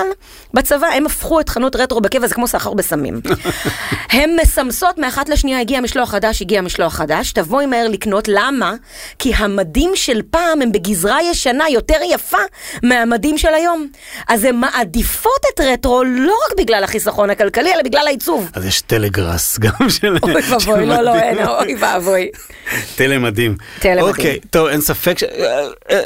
בצבא, 0.55 0.87
הם 0.87 1.07
הפכו 1.07 1.41
את 1.41 1.49
חנות 1.49 1.77
רטרו 1.77 2.01
בקבע, 2.01 2.27
זה 2.27 2.35
כמו 2.35 2.49
סחר 2.49 2.75
בסמים. 2.75 3.21
הן 4.13 4.31
מסמסות 4.43 4.99
מאחת 4.99 5.29
לשנייה, 5.29 5.61
הגיע 5.61 5.81
משלוח 5.81 6.11
חדש, 6.11 6.43
הגיע 6.43 6.61
משלוח 6.61 6.95
חדש, 6.95 7.33
תבואי 7.33 7.67
מהר 7.67 7.89
לקנות, 7.89 8.29
למה? 8.29 8.75
כי 9.19 9.35
המדים 9.35 9.91
של 9.95 10.23
פעם 10.31 10.63
הם 10.63 10.73
בגזרה 10.73 11.23
ישנה 11.23 11.65
יותר 11.71 11.99
יפה 12.11 12.39
מהמדים 12.83 13.39
של 13.39 13.55
היום. 13.55 13.87
אז 14.29 14.45
הן 14.45 14.57
מעדיפות 14.57 15.41
את 15.55 15.61
רטרו 15.61 16.05
לא 16.05 16.35
רק 16.47 16.59
בגלל 16.59 16.85
החיסכון 16.85 17.31
הכלכלי, 17.31 17.75
אלא 17.75 17.83
בגלל 17.83 18.07
העיצוב. 18.07 18.51
אז 18.53 18.65
יש 18.65 18.81
טלגראס 18.81 19.59
גם 19.59 19.89
של... 19.89 20.17
אוי 20.23 20.43
ואבוי, 20.51 20.87
לא, 20.87 21.01
לא, 21.01 21.30
אין, 21.31 21.47
אוי 21.49 21.75
ואבוי. 21.79 22.29
תלם 22.95 23.23
מדהים. 23.23 23.57
תלם 23.79 23.93
מדהים. 23.93 24.09
אוקיי, 24.09 24.41
טוב, 24.51 24.67
אין 24.67 24.81
ספק 24.81 25.19
ש... 25.19 25.23
אה, 25.23 25.67
אה. 25.91 26.01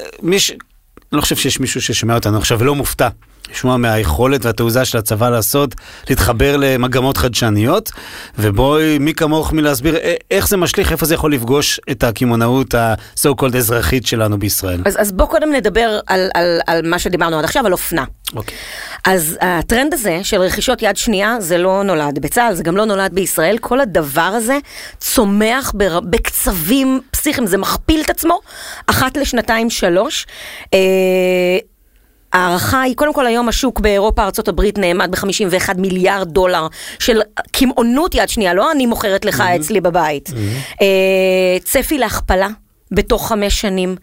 אני 1.15 1.19
לא 1.19 1.21
חושב 1.21 1.37
שיש 1.37 1.61
מישהו 1.61 1.83
ששומע 1.83 2.15
אותנו 2.15 2.39
עכשיו 2.39 2.59
ולא 2.59 2.75
מופתע. 2.75 3.09
לשמוע 3.51 3.77
מהיכולת 3.77 4.45
והתעוזה 4.45 4.85
של 4.85 4.99
הצבא 4.99 5.31
לעשות, 5.31 5.75
להתחבר 6.11 6.57
למגמות 6.57 7.17
חדשניות, 7.17 7.91
ובואי, 8.39 8.99
מי 8.99 9.15
כמוך 9.15 9.53
מלהסביר 9.53 9.97
איך 10.31 10.49
זה 10.49 10.57
משליך, 10.57 10.93
איפה 10.93 11.07
זה 11.07 11.15
יכול 11.15 11.33
לפגוש 11.33 11.81
את 11.91 12.05
הקמעונאות 12.05 12.75
ה-so 12.75 13.29
called 13.41 13.57
אזרחית 13.57 14.07
שלנו 14.07 14.39
בישראל. 14.39 14.83
אז, 14.85 15.01
אז 15.01 15.13
בוא 15.13 15.27
קודם 15.27 15.53
נדבר 15.53 16.01
על, 16.07 16.29
על, 16.35 16.61
על 16.67 16.81
מה 16.85 16.99
שדיברנו 16.99 17.39
עד 17.39 17.45
עכשיו, 17.45 17.67
על 17.67 17.73
אופנה. 17.73 18.05
אוקיי. 18.37 18.57
אז 19.05 19.39
הטרנד 19.41 19.95
הזה 19.95 20.21
של 20.23 20.41
רכישות 20.41 20.83
יד 20.83 20.97
שנייה, 20.97 21.37
זה 21.41 21.59
לא 21.59 21.83
נולד 21.83 22.19
בצה"ל, 22.19 22.55
זה 22.55 22.63
גם 22.63 22.77
לא 22.77 22.85
נולד 22.85 23.15
בישראל. 23.15 23.59
כל 23.59 23.81
הדבר 23.81 24.21
הזה 24.21 24.59
צומח 24.99 25.73
בר... 25.75 26.01
בקצבים 26.01 27.01
פסיכיים, 27.11 27.47
זה 27.47 27.59
מכפיל 27.59 28.01
את 28.01 28.11
עצמו 28.11 28.41
אחת 28.87 29.17
לשנתיים 29.17 29.71
שלוש. 29.71 30.27
אה, 30.75 30.79
ההערכה 32.33 32.83
היא, 32.83 32.97
קודם 32.97 33.15
כל 33.15 33.27
היום 33.27 33.49
השוק 33.49 33.81
באירופה, 33.81 34.23
ארה"ב 34.23 34.79
נאמד 34.79 35.11
ב-51 35.11 35.75
מיליארד 35.77 36.29
דולר 36.29 36.67
של 36.99 37.21
קמעונות 37.53 38.15
יד 38.15 38.29
שנייה, 38.29 38.55
לא 38.55 38.73
אני 38.73 38.87
מוכרת 38.87 39.25
לך 39.25 39.41
mm-hmm. 39.41 39.57
אצלי 39.57 39.81
בבית. 39.81 40.29
Mm-hmm. 40.29 40.83
אה, 40.83 41.59
צפי 41.65 41.99
להכפלה. 41.99 42.49
בתוך 42.95 43.29
חמש 43.29 43.61
שנים. 43.61 43.97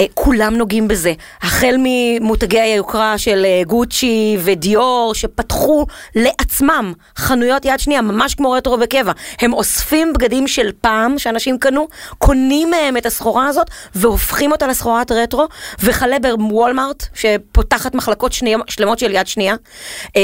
אה, 0.00 0.04
כולם 0.14 0.54
נוגעים 0.56 0.88
בזה. 0.88 1.12
החל 1.42 1.76
ממותגי 1.78 2.60
היוקרה 2.60 3.18
של 3.18 3.44
אה, 3.44 3.62
גוצ'י 3.66 4.36
ודיור, 4.40 5.12
שפתחו 5.14 5.86
לעצמם 6.16 6.92
חנויות 7.16 7.64
יד 7.64 7.80
שנייה, 7.80 8.02
ממש 8.02 8.34
כמו 8.34 8.50
רטרו 8.50 8.76
וקבע. 8.80 9.12
הם 9.40 9.52
אוספים 9.52 10.12
בגדים 10.12 10.48
של 10.48 10.70
פעם 10.80 11.18
שאנשים 11.18 11.58
קנו, 11.58 11.88
קונים 12.18 12.70
מהם 12.70 12.96
את 12.96 13.06
הסחורה 13.06 13.46
הזאת, 13.46 13.66
והופכים 13.94 14.52
אותה 14.52 14.66
לסחורת 14.66 15.12
רטרו, 15.12 15.46
וכלה 15.82 16.16
בוולמארט, 16.18 17.06
שפותחת 17.14 17.94
מחלקות 17.94 18.32
שני, 18.32 18.54
שלמות 18.68 18.98
של 18.98 19.10
יד 19.10 19.26
שנייה. 19.26 19.54
אה, 20.16 20.22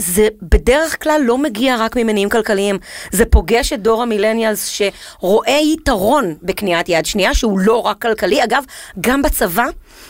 זה 0.00 0.28
בדרך 0.42 1.02
כלל 1.02 1.20
לא 1.24 1.38
מגיע 1.38 1.76
רק 1.78 1.96
ממניעים 1.96 2.28
כלכליים. 2.28 2.78
זה 3.10 3.24
פוגש 3.24 3.72
את 3.72 3.82
דור 3.82 4.02
המילניאלס 4.02 4.66
שרואה 4.66 5.58
יתרון 5.62 6.34
בקניית 6.42 6.88
יד 6.88 7.06
שנייה. 7.06 7.19
שנייה, 7.20 7.34
שהוא 7.34 7.58
לא 7.58 7.80
רק 7.86 8.02
כלכלי. 8.02 8.44
אגב, 8.44 8.64
גם 9.00 9.22
בצבא, 9.22 9.66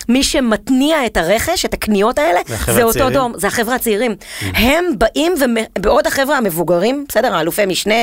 מי 0.09 0.23
שמתניע 0.23 1.07
את 1.07 1.17
הרכש, 1.17 1.65
את 1.65 1.75
הקניות 1.75 2.19
האלה, 2.19 2.41
זה, 2.67 2.83
אותו 2.83 3.11
דור, 3.11 3.31
זה 3.35 3.47
החבר'ה 3.47 3.75
הצעירים. 3.75 4.15
Mm. 4.21 4.45
הם 4.55 4.85
באים, 4.99 5.35
ובעוד 5.79 6.07
החבר'ה 6.07 6.37
המבוגרים, 6.37 7.05
בסדר, 7.09 7.35
האלופי 7.35 7.67
משנה, 7.67 7.95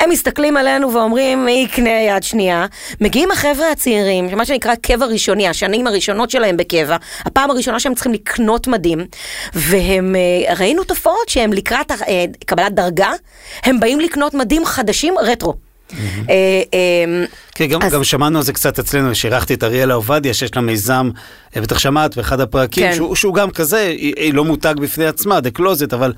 הם 0.00 0.10
מסתכלים 0.10 0.56
עלינו 0.56 0.92
ואומרים, 0.92 1.44
מי 1.44 1.52
יקנה 1.52 1.90
יד 1.90 2.22
שנייה? 2.22 2.66
מגיעים 3.00 3.30
החבר'ה 3.30 3.70
הצעירים, 3.70 4.28
מה 4.36 4.44
שנקרא 4.44 4.74
קבע 4.74 5.06
ראשוני, 5.06 5.48
השנים 5.48 5.86
הראשונות 5.86 6.30
שלהם 6.30 6.56
בקבע, 6.56 6.96
הפעם 7.20 7.50
הראשונה 7.50 7.80
שהם 7.80 7.94
צריכים 7.94 8.12
לקנות 8.12 8.66
מדים, 8.66 9.06
והם, 9.54 10.16
אה, 10.16 10.54
ראינו 10.54 10.84
תופעות 10.84 11.28
שהם 11.28 11.52
לקראת 11.52 11.90
אה, 11.90 12.24
קבלת 12.46 12.74
דרגה, 12.74 13.10
הם 13.62 13.80
באים 13.80 14.00
לקנות 14.00 14.34
מדים 14.34 14.64
חדשים 14.64 15.14
רטרו. 15.18 15.65
אה, 16.30 16.62
אמ, 16.72 17.24
כן, 17.54 17.66
גם, 17.66 18.04
שמענו 18.04 18.38
על 18.38 18.44
זה 18.44 18.52
קצת 18.52 18.78
אצלנו, 18.78 19.14
שאירחתי 19.14 19.54
את 19.54 19.64
אריאלה 19.64 19.94
עובדיה, 19.94 20.34
שיש 20.34 20.56
לה 20.56 20.62
מיזם, 20.62 21.10
אה, 21.56 21.60
בטח 21.60 21.78
שמעת 21.78 22.16
באחד 22.16 22.40
הפרקים, 22.40 22.86
כן. 22.86 23.14
שהוא, 23.14 23.34
גם 23.34 23.50
כזה, 23.50 23.94
היא, 23.98 24.34
לא 24.34 24.44
מותג 24.44 24.74
בפני 24.80 25.06
עצמה, 25.06 25.38
The 25.38 25.58
Closet, 25.58 25.94
אבל, 25.94 26.12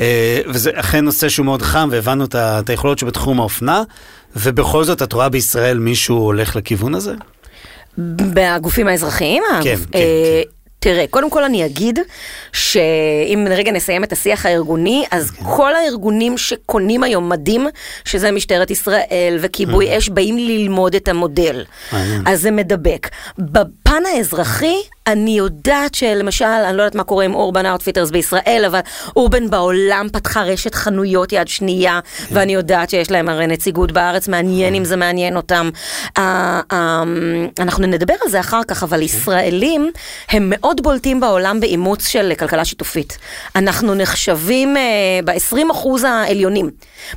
אה, 0.00 0.40
וזה 0.46 0.70
אכן 0.74 1.04
נושא 1.04 1.28
שהוא 1.28 1.46
מאוד 1.46 1.62
חם, 1.62 1.88
והבנו 1.92 2.24
את, 2.24 2.34
את 2.34 2.70
היכולות 2.70 2.98
שבתחום 2.98 3.40
האופנה, 3.40 3.82
ובכל 4.36 4.84
זאת, 4.84 5.02
את 5.02 5.12
רואה 5.12 5.28
בישראל 5.28 5.78
מישהו 5.78 6.16
הולך 6.16 6.56
לכיוון 6.56 6.94
הזה? 6.94 7.14
בגופים 7.98 8.88
האזרחיים? 8.88 9.42
כן, 9.62 9.76
כן, 9.76 9.76
כן. 9.92 10.61
תראה, 10.82 11.04
קודם 11.10 11.30
כל 11.30 11.44
אני 11.44 11.66
אגיד 11.66 11.98
שאם 12.52 13.46
רגע 13.50 13.72
נסיים 13.72 14.04
את 14.04 14.12
השיח 14.12 14.46
הארגוני, 14.46 15.04
אז 15.10 15.30
okay. 15.30 15.34
כן. 15.34 15.44
כל 15.56 15.74
הארגונים 15.74 16.38
שקונים 16.38 17.02
היום 17.02 17.28
מדים, 17.28 17.66
שזה 18.04 18.30
משטרת 18.30 18.70
ישראל 18.70 19.38
וכיבוי 19.40 19.94
mm. 19.94 19.98
אש, 19.98 20.08
באים 20.08 20.38
ללמוד 20.38 20.94
את 20.94 21.08
המודל. 21.08 21.64
אז 22.26 22.40
זה 22.40 22.50
מדבק. 22.50 23.08
בפן 23.38 24.02
האזרחי, 24.14 24.76
אני 25.06 25.30
יודעת 25.30 25.94
שלמשל, 25.94 26.44
אני 26.44 26.76
לא 26.76 26.82
יודעת 26.82 26.94
מה 26.94 27.04
קורה 27.04 27.24
עם 27.24 27.34
Urban 27.34 27.66
Outfitters 27.66 28.10
בישראל, 28.10 28.64
אבל 28.66 28.80
Urban 29.16 29.50
בעולם 29.50 30.06
פתחה 30.12 30.42
רשת 30.42 30.74
חנויות 30.74 31.32
יד 31.32 31.48
שנייה, 31.48 32.00
כן. 32.28 32.36
ואני 32.36 32.54
יודעת 32.54 32.90
שיש 32.90 33.10
להם 33.10 33.28
הרי 33.28 33.46
נציגות 33.46 33.92
בארץ, 33.92 34.28
מעניין 34.28 34.68
כן. 34.68 34.74
אם 34.74 34.84
זה 34.84 34.96
מעניין 34.96 35.36
אותם. 35.36 35.70
אנחנו 37.58 37.86
נדבר 37.86 38.14
על 38.24 38.30
זה 38.30 38.40
אחר 38.40 38.64
כך, 38.68 38.82
אבל 38.82 39.02
ישראלים 39.02 39.90
הם 40.28 40.52
מאוד... 40.56 40.82
בולטים 40.82 41.20
בעולם 41.20 41.60
באימוץ 41.60 42.08
של 42.08 42.32
כלכלה 42.38 42.64
שיתופית. 42.64 43.18
אנחנו 43.56 43.94
נחשבים 43.94 44.76
uh, 44.76 45.24
ב-20% 45.24 46.06
העליונים. 46.06 46.70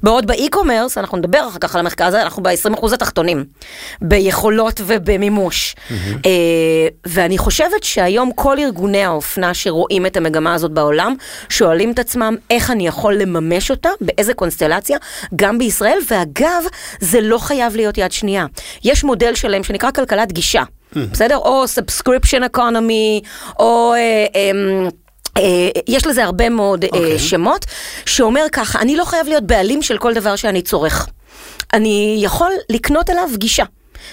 בעוד 0.03 0.27
ב 0.27 0.33
e-commerce, 0.33 0.97
אנחנו 0.97 1.17
נדבר 1.17 1.47
אחר 1.47 1.59
כך 1.59 1.75
על 1.75 1.79
המחקר 1.79 2.05
הזה, 2.05 2.21
אנחנו 2.21 2.43
ב-20% 2.43 2.93
התחתונים. 2.93 3.45
ביכולות 4.01 4.81
ובמימוש. 4.85 5.75
ואני 7.05 7.37
חושבת 7.37 7.74
שהיום 7.83 8.31
כל 8.35 8.59
ארגוני 8.59 9.03
האופנה 9.03 9.53
שרואים 9.53 10.05
את 10.05 10.17
המגמה 10.17 10.53
הזאת 10.53 10.71
בעולם, 10.71 11.15
שואלים 11.49 11.91
את 11.91 11.99
עצמם 11.99 12.35
איך 12.49 12.71
אני 12.71 12.87
יכול 12.87 13.15
לממש 13.15 13.71
אותה, 13.71 13.89
באיזה 14.01 14.33
קונסטלציה, 14.33 14.97
גם 15.35 15.57
בישראל, 15.57 15.99
ואגב, 16.09 16.63
זה 16.99 17.21
לא 17.21 17.37
חייב 17.37 17.75
להיות 17.75 17.97
יד 17.97 18.11
שנייה. 18.11 18.45
יש 18.83 19.03
מודל 19.03 19.35
שלם 19.35 19.63
שנקרא 19.63 19.91
כלכלת 19.91 20.31
גישה. 20.31 20.63
בסדר? 20.95 21.37
או 21.37 21.63
subscription 21.65 22.55
economy, 22.55 23.27
או... 23.59 23.93
אה, 23.93 24.25
אמ, 24.35 24.89
אה, 25.37 25.69
יש 25.87 26.07
לזה 26.07 26.23
הרבה 26.23 26.49
מאוד 26.49 26.83
okay. 26.83 26.87
אה, 26.93 26.99
אוקיי. 26.99 27.19
שמות, 27.19 27.65
שאומר 28.05 28.45
ככה, 28.51 28.79
אני 28.79 28.95
לא 28.95 29.05
חייב 29.05 29.27
להיות 29.27 29.43
בעלים 29.43 29.81
של 29.81 29.97
כל 29.97 30.13
דבר 30.13 30.35
שאני 30.35 30.61
צורך. 30.61 31.07
אני 31.73 32.17
יכול 32.19 32.51
לקנות 32.69 33.09
אליו 33.09 33.29
גישה. 33.35 33.63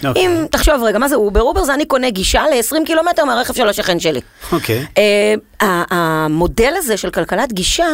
Okay. 0.00 0.06
אוקיי. 0.06 0.26
אם 0.26 0.46
תחשוב 0.50 0.82
רגע, 0.82 0.98
מה 0.98 1.08
זה 1.08 1.14
Uber? 1.14 1.40
Uber 1.40 1.64
זה 1.64 1.74
אני 1.74 1.84
קונה 1.84 2.10
גישה 2.10 2.42
ל-20 2.42 2.86
קילומטר 2.86 3.24
מהרכב 3.24 3.54
של 3.54 3.68
השכן 3.68 4.00
שלי. 4.00 4.20
אוקיי. 4.52 4.84
Okay. 4.84 4.98
Uh, 4.98 5.64
המודל 5.90 6.72
הזה 6.76 6.96
של 6.96 7.10
כלכלת 7.10 7.52
גישה, 7.52 7.86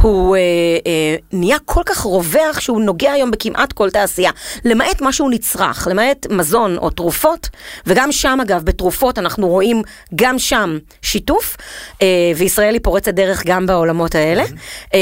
הוא 0.00 0.36
uh, 0.36 0.38
uh, 0.82 1.22
נהיה 1.32 1.56
כל 1.64 1.82
כך 1.86 2.00
רווח 2.00 2.60
שהוא 2.60 2.80
נוגע 2.80 3.12
היום 3.12 3.30
בכמעט 3.30 3.72
כל 3.72 3.90
תעשייה. 3.90 4.30
למעט 4.64 5.02
משהו 5.02 5.28
נצרך, 5.28 5.88
למעט 5.90 6.26
מזון 6.30 6.78
או 6.78 6.90
תרופות, 6.90 7.48
וגם 7.86 8.12
שם 8.12 8.38
אגב, 8.42 8.64
בתרופות 8.64 9.18
אנחנו 9.18 9.48
רואים 9.48 9.82
גם 10.14 10.38
שם 10.38 10.78
שיתוף, 11.02 11.56
uh, 11.92 11.96
וישראל 12.36 12.74
היא 12.74 12.80
פורצת 12.82 13.14
דרך 13.14 13.42
גם 13.46 13.66
בעולמות 13.66 14.14
האלה. 14.14 14.44
Mm-hmm. 14.44 14.92
Um, 14.92 14.96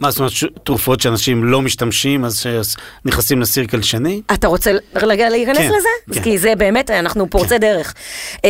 מה 0.00 0.10
זאת 0.10 0.18
אומרת, 0.18 0.32
תרופות 0.64 1.00
שאנשים 1.00 1.44
לא 1.44 1.62
משתמשים, 1.62 2.24
אז 2.24 2.46
נכנסים 3.04 3.40
לסירקל 3.40 3.82
שני? 3.82 4.22
אתה 4.32 4.46
רוצה 4.46 4.72
רגע 4.94 5.28
להיכנס 5.46 5.66
כן, 5.66 5.74
לזה? 5.76 6.14
כן. 6.14 6.22
כי 6.22 6.38
זה 6.38 6.54
באמת, 6.56 6.90
אנחנו 6.90 7.30
פורצי 7.30 7.48
כן. 7.48 7.60
דרך. 7.60 7.94
Uh, 8.36 8.40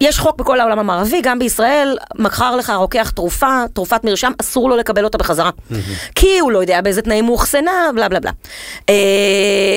יש 0.00 0.18
חוק 0.18 0.38
בכל 0.38 0.60
העולם 0.60 0.78
המערבי, 0.78 1.20
גם 1.22 1.38
בישראל, 1.38 1.96
מכר 2.14 2.56
לך 2.56 2.72
רוקח 2.76 3.10
תרופה, 3.10 3.64
תרופת 3.74 4.04
מרשם, 4.04 4.32
אסור 4.40 4.70
לו 4.70 4.76
לקבל 4.76 5.04
אותה 5.04 5.18
בחזרה. 5.18 5.50
כי 6.14 6.38
הוא 6.38 6.52
לא 6.52 6.58
יודע 6.58 6.80
באיזה 6.80 7.02
תנאים 7.02 7.24
הוא 7.24 7.32
אוחסנה, 7.32 7.90
בלה 7.94 8.08
בלה 8.08 8.20
בלה. 8.20 8.30
אה, 8.88 9.76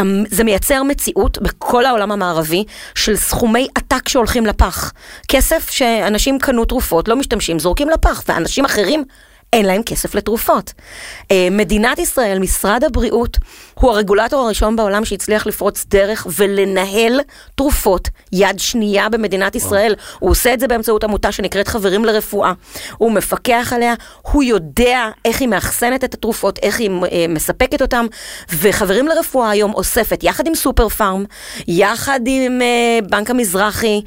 אמ, 0.00 0.24
זה 0.30 0.44
מייצר 0.44 0.82
מציאות 0.82 1.38
בכל 1.38 1.86
העולם 1.86 2.12
המערבי 2.12 2.64
של 2.94 3.16
סכומי 3.16 3.68
עתק 3.74 4.08
שהולכים 4.08 4.46
לפח. 4.46 4.92
כסף 5.28 5.70
שאנשים 5.70 6.38
קנו 6.38 6.64
תרופות, 6.64 7.08
לא 7.08 7.16
משתמשים, 7.16 7.58
זורקים 7.58 7.90
לפח, 7.90 8.22
ואנשים 8.28 8.64
אחרים 8.64 9.04
אין 9.52 9.66
להם 9.66 9.82
כסף 9.82 10.14
לתרופות. 10.14 10.72
אה, 11.30 11.48
מדינת 11.50 11.98
ישראל, 11.98 12.38
משרד 12.38 12.84
הבריאות, 12.84 13.38
הוא 13.74 13.90
הרגולטור 13.90 14.44
הראשון 14.44 14.76
בעולם 14.76 15.04
שהצליח 15.04 15.46
לפרוץ 15.46 15.84
דרך 15.88 16.26
ולנהל 16.36 17.20
תרופות 17.54 18.08
יד 18.32 18.58
שנייה 18.58 19.08
במדינת 19.08 19.54
ישראל. 19.54 19.94
וואו. 19.98 20.16
הוא 20.18 20.30
עושה 20.30 20.54
את 20.54 20.60
זה 20.60 20.68
באמצעות 20.68 21.04
עמותה 21.04 21.32
שנקראת 21.32 21.68
חברים 21.68 22.04
לרפואה. 22.04 22.52
הוא 22.98 23.12
מפקח 23.12 23.72
עליה, 23.76 23.94
הוא 24.22 24.42
יודע 24.42 25.08
איך 25.24 25.40
היא 25.40 25.48
מאחסנת 25.48 26.04
את 26.04 26.14
התרופות, 26.14 26.58
איך 26.62 26.80
היא 26.80 26.90
אה, 27.12 27.26
מספקת 27.28 27.82
אותן, 27.82 28.06
וחברים 28.48 29.08
לרפואה 29.08 29.50
היום 29.50 29.74
אוספת 29.74 30.24
יחד 30.24 30.46
עם 30.46 30.54
סופר 30.54 30.88
פארם, 30.88 31.24
יחד 31.68 32.20
עם 32.26 32.62
אה, 32.62 32.98
בנק 33.10 33.30
המזרחי, 33.30 34.00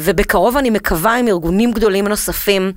ובקרוב 0.00 0.56
אני 0.56 0.70
מקווה 0.70 1.16
עם 1.16 1.28
ארגונים 1.28 1.72
גדולים 1.72 2.08
נוספים. 2.08 2.72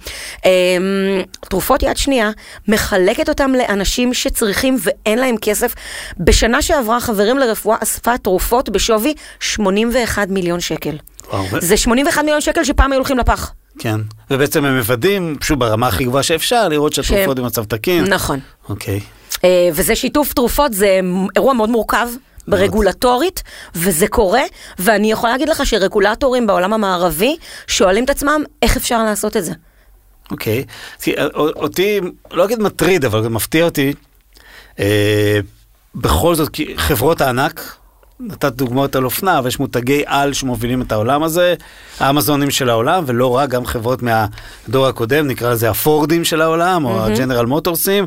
תרופות 1.62 1.84
יד 1.84 1.98
שנייה, 1.98 2.32
מחלקת 2.68 3.30
אותם 3.30 3.52
לאנשים 3.52 4.14
שצריכים 4.14 4.78
ואין 4.80 5.20
להם 5.20 5.36
כסף. 5.42 5.74
בשנה 6.20 6.62
שעברה 6.62 7.00
חברים 7.00 7.38
לרפואה 7.38 7.78
אספה 7.84 8.18
תרופות 8.18 8.70
בשווי 8.70 9.14
81 9.40 10.28
מיליון 10.30 10.60
שקל. 10.60 10.98
וואו. 11.32 11.46
זה 11.60 11.78
81 11.78 12.22
מיליון 12.24 12.42
שקל 12.42 12.64
שפעם 12.64 12.92
היו 12.92 13.00
הולכים 13.00 13.18
לפח. 13.18 13.54
כן, 13.80 13.96
ובעצם 14.32 14.66
הם 14.66 14.78
מוודאים, 14.78 15.36
פשוט 15.40 15.60
ברמה 15.60 15.88
הכי 15.88 16.04
גבוהה 16.04 16.24
שאפשר, 16.24 16.68
לראות 16.68 16.94
שהתרופות 16.94 17.38
ש... 17.38 17.40
במצב 17.40 17.64
תקין. 17.64 18.04
נכון. 18.04 18.40
אוקיי. 18.70 19.00
אה, 19.44 19.70
וזה 19.74 19.96
שיתוף 19.96 20.34
תרופות, 20.34 20.74
זה 20.74 21.00
אירוע 21.36 21.54
מאוד 21.54 21.70
מורכב. 21.70 22.08
ברגולטורית, 22.48 23.44
וזה 23.76 24.08
קורה, 24.08 24.42
ואני 24.80 25.12
יכולה 25.12 25.32
להגיד 25.32 25.50
לך 25.50 25.66
שרגולטורים 25.66 26.48
בעולם 26.48 26.74
המערבי 26.74 27.38
שואלים 27.68 28.04
את 28.04 28.10
עצמם 28.10 28.44
איך 28.62 28.78
אפשר 28.78 29.04
לעשות 29.04 29.38
את 29.38 29.46
זה. 29.46 29.52
אוקיי. 30.32 30.64
Okay. 31.00 31.34
אותי, 31.36 32.00
לא 32.32 32.46
אגיד 32.46 32.62
מטריד, 32.62 33.06
אבל 33.06 33.24
זה 33.24 33.30
מפתיע 33.30 33.66
אותי. 33.66 33.94
אה, 34.80 35.40
בכל 35.96 36.36
זאת, 36.36 36.50
חברות 36.76 37.22
הענק, 37.22 37.78
נתת 38.20 38.54
דוגמאות 38.54 38.96
על 38.96 39.06
אופנה, 39.06 39.42
ויש 39.44 39.60
מותגי 39.60 40.04
על 40.06 40.34
שמובילים 40.34 40.82
את 40.82 40.92
העולם 40.92 41.24
הזה, 41.24 41.56
האמזונים 42.00 42.52
של 42.52 42.70
העולם, 42.70 43.04
ולא 43.08 43.36
רק, 43.36 43.50
גם 43.50 43.66
חברות 43.66 44.00
מהדור 44.04 44.88
הקודם, 44.88 45.28
נקרא 45.28 45.52
לזה 45.52 45.70
הפורדים 45.70 46.24
של 46.24 46.42
העולם, 46.42 46.86
או 46.86 47.06
הג'נרל 47.06 47.46
מוטורסים. 47.46 48.06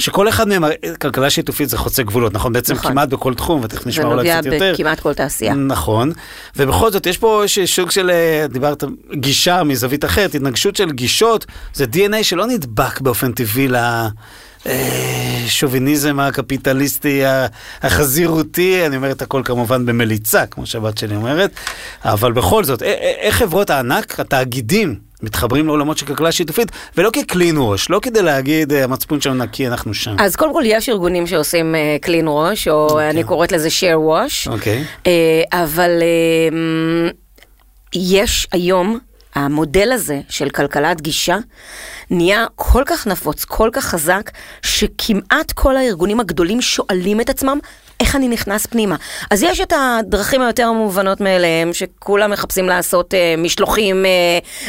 שכל 0.00 0.28
אחד 0.28 0.48
מהם, 0.48 0.64
כלכלה 1.00 1.30
שיתופית 1.30 1.68
זה 1.68 1.78
חוצה 1.78 2.02
גבולות, 2.02 2.32
נכון? 2.32 2.52
בעצם 2.52 2.74
נכון. 2.74 2.90
כמעט 2.90 3.08
בכל 3.08 3.34
תחום, 3.34 3.60
ותכף 3.64 3.86
נשמע 3.86 4.04
אולי 4.04 4.30
קצת 4.30 4.36
יותר. 4.36 4.50
זה 4.50 4.64
נוגע 4.64 4.72
בכמעט 4.72 5.00
כל 5.00 5.14
תעשייה. 5.14 5.54
נכון, 5.54 6.12
ובכל 6.56 6.90
זאת 6.90 7.06
יש 7.06 7.18
פה 7.18 7.42
סוג 7.66 7.90
של, 7.90 8.10
אה, 8.10 8.46
דיברת, 8.48 8.84
גישה 9.14 9.62
מזווית 9.62 10.04
אחרת, 10.04 10.34
התנגשות 10.34 10.76
של 10.76 10.90
גישות, 10.90 11.46
זה 11.74 11.84
DNA 11.92 12.22
שלא 12.22 12.46
נדבק 12.46 13.00
באופן 13.00 13.32
טבעי 13.32 13.68
ל... 13.68 13.76
אה, 14.66 15.44
שוביניזם 15.48 16.20
הקפיטליסטי 16.20 17.22
החזירותי, 17.82 18.86
אני 18.86 18.96
אומר 18.96 19.10
את 19.10 19.22
הכל 19.22 19.42
כמובן 19.44 19.86
במליצה, 19.86 20.46
כמו 20.46 20.66
שהבת 20.66 20.98
שלי 20.98 21.16
אומרת, 21.16 21.50
אבל 22.04 22.32
בכל 22.32 22.64
זאת, 22.64 22.82
איך 22.82 23.36
חברות 23.36 23.70
הענק, 23.70 24.20
התאגידים, 24.20 25.09
מתחברים 25.22 25.66
לעולמות 25.66 25.98
של 25.98 26.06
כלכלה 26.06 26.32
שיתופית, 26.32 26.68
ולא 26.96 27.10
כקלין 27.12 27.56
ראש, 27.58 27.90
לא 27.90 28.00
כדי 28.02 28.22
להגיד 28.22 28.72
אה, 28.72 28.84
המצפון 28.84 29.20
שלנו 29.20 29.44
נקי, 29.44 29.68
אנחנו 29.68 29.94
שם. 29.94 30.16
אז 30.18 30.36
קודם 30.36 30.52
כל 30.52 30.62
יש 30.66 30.88
ארגונים 30.88 31.26
שעושים 31.26 31.74
קלין 32.00 32.28
uh, 32.28 32.30
ראש, 32.30 32.68
או 32.68 32.88
okay. 32.88 32.92
אוקיי. 32.92 33.10
אני 33.10 33.24
קוראת 33.24 33.52
לזה 33.52 33.68
share 33.68 33.98
wash, 34.08 34.48
okay. 34.48 34.52
אוקיי. 34.52 34.84
uh, 35.04 35.08
אבל 35.52 35.90
uh, 36.00 37.12
יש 37.94 38.46
היום, 38.52 38.98
המודל 39.34 39.92
הזה 39.92 40.20
של 40.28 40.50
כלכלת 40.50 41.00
גישה, 41.00 41.36
נהיה 42.10 42.46
כל 42.54 42.82
כך 42.86 43.06
נפוץ, 43.06 43.44
כל 43.44 43.70
כך 43.72 43.84
חזק, 43.84 44.30
שכמעט 44.62 45.52
כל 45.52 45.76
הארגונים 45.76 46.20
הגדולים 46.20 46.60
שואלים 46.60 47.20
את 47.20 47.30
עצמם, 47.30 47.58
איך 48.00 48.16
אני 48.16 48.28
נכנס 48.28 48.66
פנימה. 48.66 48.96
אז 49.30 49.42
יש 49.42 49.60
את 49.60 49.72
הדרכים 49.76 50.42
היותר 50.42 50.72
מובנות 50.72 51.20
מאליהם, 51.20 51.72
שכולם 51.72 52.30
מחפשים 52.30 52.68
לעשות 52.68 53.14
אה, 53.14 53.34
משלוחים 53.38 54.06
אה, 54.06 54.10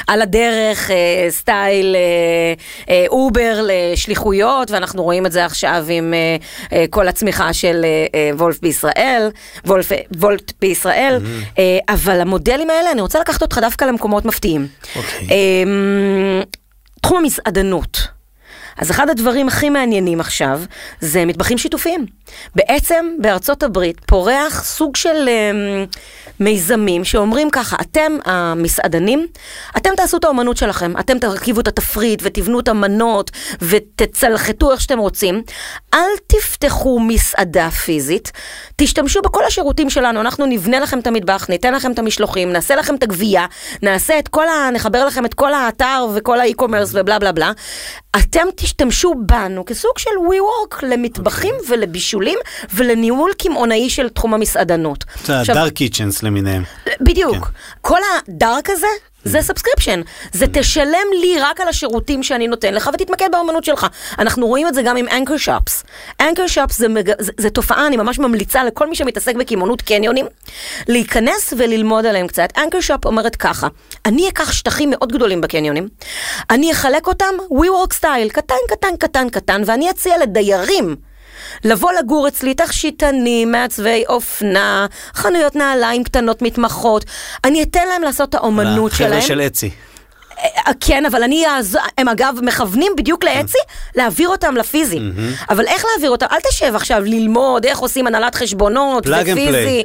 על 0.07 0.21
הדרך, 0.21 0.91
אה, 0.91 0.95
style 1.29 1.95
אה, 1.95 2.53
אה, 2.89 3.05
Uber 3.07 3.67
לשליחויות, 3.67 4.71
ואנחנו 4.71 5.03
רואים 5.03 5.25
את 5.25 5.31
זה 5.31 5.45
עכשיו 5.45 5.85
עם 5.89 6.13
אה, 6.13 6.35
אה, 6.77 6.85
כל 6.89 7.07
הצמיחה 7.07 7.53
של 7.53 7.81
אה, 7.83 8.05
אה, 8.15 8.35
Wolf 8.35 8.59
בישראל, 8.61 9.29
Wolf, 9.65 9.91
Wolt 10.17 10.51
בישראל, 10.61 11.19
mm-hmm. 11.21 11.59
אה, 11.59 11.77
אבל 11.89 12.21
המודלים 12.21 12.69
האלה, 12.69 12.91
אני 12.91 13.01
רוצה 13.01 13.19
לקחת 13.19 13.41
אותך 13.41 13.57
דווקא 13.57 13.85
למקומות 13.85 14.25
מפתיעים. 14.25 14.67
Okay. 14.83 14.97
אוקיי. 14.97 15.27
אה, 15.31 16.43
תחום 17.01 17.17
המסעדנות. 17.17 18.21
אז 18.77 18.91
אחד 18.91 19.09
הדברים 19.09 19.47
הכי 19.47 19.69
מעניינים 19.69 20.19
עכשיו 20.19 20.61
זה 20.99 21.25
מטבחים 21.25 21.57
שיתופיים. 21.57 22.05
בעצם 22.55 23.05
בארצות 23.19 23.63
הברית 23.63 23.97
פורח 24.05 24.63
סוג 24.63 24.95
של 24.95 25.29
um, 25.29 25.95
מיזמים 26.39 27.03
שאומרים 27.03 27.49
ככה, 27.49 27.77
אתם 27.81 28.17
המסעדנים, 28.25 29.27
אתם 29.77 29.89
תעשו 29.95 30.17
את 30.17 30.23
האומנות 30.23 30.57
שלכם, 30.57 30.93
אתם 30.99 31.19
תרכיבו 31.19 31.61
את 31.61 31.67
התפריט 31.67 32.19
ותבנו 32.23 32.59
את 32.59 32.67
המנות 32.67 33.31
ותצלחתו 33.61 34.71
איך 34.71 34.81
שאתם 34.81 34.99
רוצים. 34.99 35.43
אל 35.93 36.09
תפתחו 36.27 36.99
מסעדה 36.99 37.69
פיזית, 37.69 38.31
תשתמשו 38.75 39.21
בכל 39.21 39.45
השירותים 39.45 39.89
שלנו, 39.89 40.21
אנחנו 40.21 40.45
נבנה 40.45 40.79
לכם 40.79 40.99
את 40.99 41.07
המטבח, 41.07 41.49
ניתן 41.49 41.73
לכם 41.73 41.91
את 41.91 41.99
המשלוחים, 41.99 42.53
נעשה 42.53 42.75
לכם 42.75 42.95
את 42.95 43.03
הגבייה, 43.03 43.45
נעשה 43.81 44.19
את 44.19 44.27
כל 44.27 44.47
ה... 44.47 44.69
נחבר 44.73 45.05
לכם 45.05 45.25
את 45.25 45.33
כל 45.33 45.53
האתר 45.53 46.07
וכל 46.15 46.39
האי-קומרס 46.39 46.89
ובלה 46.93 47.19
בלה 47.19 47.31
בלה. 47.31 47.51
אתם 48.15 48.47
תשתמשו 48.55 49.13
בנו 49.25 49.65
כסוג 49.65 49.97
של 49.97 50.09
WeWork 50.09 50.85
למטבחים 50.85 51.55
okay. 51.59 51.71
ולבישולים 52.21 52.39
ולניהול 52.73 53.31
קמעונאי 53.37 53.89
של 53.89 54.09
תחום 54.09 54.33
המסעדנות. 54.33 55.03
זה 55.25 55.39
ה 55.39 55.46
dark 55.46 55.73
kitchens 55.73 56.23
למיניהם. 56.23 56.63
בדיוק. 57.01 57.35
כן. 57.35 57.51
כל 57.81 57.99
ה 58.27 58.36
dark 58.36 58.69
הזה 58.69 58.87
זה 59.23 59.41
subscription, 59.41 60.01
זה 60.31 60.45
תשלם 60.53 61.07
לי 61.21 61.39
רק 61.39 61.61
על 61.61 61.67
השירותים 61.67 62.23
שאני 62.23 62.47
נותן 62.47 62.73
לך 62.73 62.89
ותתמקד 62.93 63.29
באמנות 63.31 63.63
שלך. 63.63 63.87
אנחנו 64.19 64.47
רואים 64.47 64.67
את 64.67 64.73
זה 64.73 64.81
גם 64.81 64.97
עם 64.97 65.07
anchor 65.07 65.37
shops. 65.37 65.83
anchor 66.21 66.47
shops 66.47 66.77
זה, 66.77 66.87
מג... 66.87 67.11
זה, 67.19 67.31
זה 67.37 67.49
תופעה, 67.49 67.87
אני 67.87 67.97
ממש 67.97 68.19
ממליצה 68.19 68.63
לכל 68.63 68.89
מי 68.89 68.95
שמתעסק 68.95 69.35
בקמעונות 69.35 69.81
קניונים, 69.81 70.25
להיכנס 70.87 71.53
וללמוד 71.57 72.05
עליהם 72.05 72.27
קצת. 72.27 72.49
anchor 72.57 72.79
shop 72.79 73.05
אומרת 73.05 73.35
ככה, 73.35 73.67
אני 74.05 74.29
אקח 74.29 74.51
שטחים 74.51 74.89
מאוד 74.89 75.11
גדולים 75.11 75.41
בקניונים, 75.41 75.87
אני 76.49 76.71
אחלק 76.71 77.07
אותם 77.07 77.33
WeWork 77.51 77.93
style, 77.93 78.29
קטן, 78.29 78.55
קטן, 78.69 78.97
קטן, 78.99 79.29
קטן, 79.29 79.61
ואני 79.65 79.89
אציע 79.89 80.17
לדיירים. 80.17 80.95
לבוא 81.63 81.91
לגור 81.91 82.27
אצלי 82.27 82.53
תכשיטנים, 82.53 83.51
מעצבי 83.51 84.03
אופנה, 84.09 84.85
חנויות 85.15 85.55
נעליים 85.55 86.03
קטנות 86.03 86.41
מתמחות. 86.41 87.05
אני 87.43 87.63
אתן 87.63 87.87
להם 87.87 88.01
לעשות 88.01 88.29
את 88.29 88.35
האומנות 88.35 88.91
שלהם. 88.91 89.11
החבר'ה 89.11 89.27
של 89.27 89.41
Etsy. 89.41 89.69
אה, 90.39 90.71
כן, 90.79 91.05
אבל 91.05 91.23
אני, 91.23 91.45
הם 91.97 92.09
אגב 92.09 92.35
מכוונים 92.41 92.91
בדיוק 92.97 93.23
ל 93.23 93.29
Etsy, 93.29 93.57
להעביר 93.95 94.29
אותם 94.29 94.55
לפיזי. 94.55 94.99
אבל 95.49 95.67
איך 95.67 95.85
להעביר 95.85 96.11
אותם? 96.11 96.25
אל 96.31 96.39
תשב 96.49 96.75
עכשיו 96.75 97.01
ללמוד 97.05 97.65
איך 97.65 97.79
עושים 97.79 98.07
הנהלת 98.07 98.35
חשבונות 98.35 99.07
ופיזי. 99.07 99.83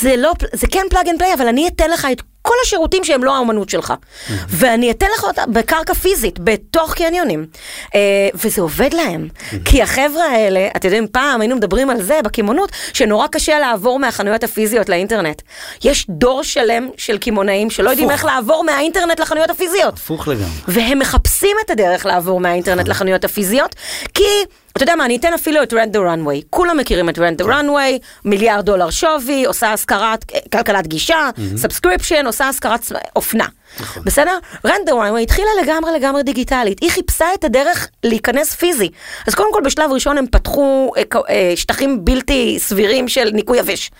זה 0.00 0.16
לא, 0.16 0.32
זה 0.52 0.66
כן 0.66 0.86
plug 0.90 1.08
and 1.08 1.18
play, 1.18 1.34
אבל 1.34 1.48
אני 1.48 1.68
אתן 1.68 1.90
לך 1.90 2.06
את 2.12 2.22
כל 2.42 2.54
השירותים 2.64 3.04
שהם 3.04 3.24
לא 3.24 3.36
האומנות 3.36 3.68
שלך. 3.68 3.90
Mm-hmm. 3.90 4.32
ואני 4.48 4.90
אתן 4.90 5.06
לך 5.18 5.24
אותה 5.24 5.46
בקרקע 5.46 5.94
פיזית, 5.94 6.38
בתוך 6.38 6.94
קניונים. 6.94 7.46
אה, 7.94 8.28
וזה 8.34 8.62
עובד 8.62 8.94
להם. 8.94 9.28
Mm-hmm. 9.28 9.56
כי 9.64 9.82
החבר'ה 9.82 10.24
האלה, 10.24 10.68
אתם 10.76 10.88
יודעים, 10.88 11.06
פעם 11.12 11.40
היינו 11.40 11.56
מדברים 11.56 11.90
על 11.90 12.02
זה 12.02 12.20
בקמעונות, 12.24 12.70
שנורא 12.92 13.26
קשה 13.26 13.58
לעבור 13.58 13.98
מהחנויות 13.98 14.44
הפיזיות 14.44 14.88
לאינטרנט. 14.88 15.42
יש 15.84 16.06
דור 16.08 16.42
שלם 16.42 16.88
של 16.96 17.18
קמעונאים 17.18 17.70
שלא 17.70 17.90
יודעים 17.90 18.10
איך 18.10 18.24
לעבור 18.24 18.64
מהאינטרנט 18.64 19.20
לחנויות 19.20 19.50
הפיזיות. 19.50 19.94
הפוך 19.94 20.28
לגמרי. 20.28 20.46
והם 20.68 20.98
מחפשים 20.98 21.56
את 21.64 21.70
הדרך 21.70 22.06
לעבור 22.06 22.40
מהאינטרנט 22.40 22.80
נכון. 22.80 22.90
לחנויות 22.90 23.24
הפיזיות, 23.24 23.76
כי... 24.14 24.24
אתה 24.72 24.82
יודע 24.82 24.96
מה, 24.96 25.04
אני 25.04 25.16
אתן 25.16 25.34
אפילו 25.34 25.62
את 25.62 25.74
Rent 25.74 25.92
the 25.92 25.98
Runway. 25.98 26.42
כולם 26.50 26.76
מכירים 26.76 27.08
את 27.08 27.18
Rent 27.18 27.38
the 27.38 27.44
Runway, 27.44 27.98
מיליארד 28.24 28.64
דולר 28.64 28.90
שווי, 28.90 29.44
עושה 29.44 29.72
השכרת, 29.72 30.24
כלכלת 30.52 30.86
גישה, 30.86 31.30
subscription, 31.56 32.26
עושה 32.26 32.48
השכרת 32.48 32.92
אופנה. 33.16 33.46
נכון. 33.80 34.02
בסדר? 34.04 34.38
Rent 34.66 34.86
the 34.86 34.92
Runway 34.92 35.22
התחילה 35.22 35.48
לגמרי 35.62 35.92
לגמרי 35.92 36.22
דיגיטלית. 36.22 36.80
היא 36.80 36.90
חיפשה 36.90 37.26
את 37.34 37.44
הדרך 37.44 37.88
להיכנס 38.04 38.54
פיזי. 38.54 38.88
אז 39.26 39.34
קודם 39.34 39.52
כל 39.52 39.60
בשלב 39.64 39.92
ראשון 39.92 40.18
הם 40.18 40.26
פתחו 40.26 40.92
אה, 40.96 41.02
אה, 41.28 41.52
שטחים 41.56 42.04
בלתי 42.04 42.56
סבירים 42.58 43.08
של 43.08 43.30
ניקוי 43.32 43.58
יבש. 43.58 43.90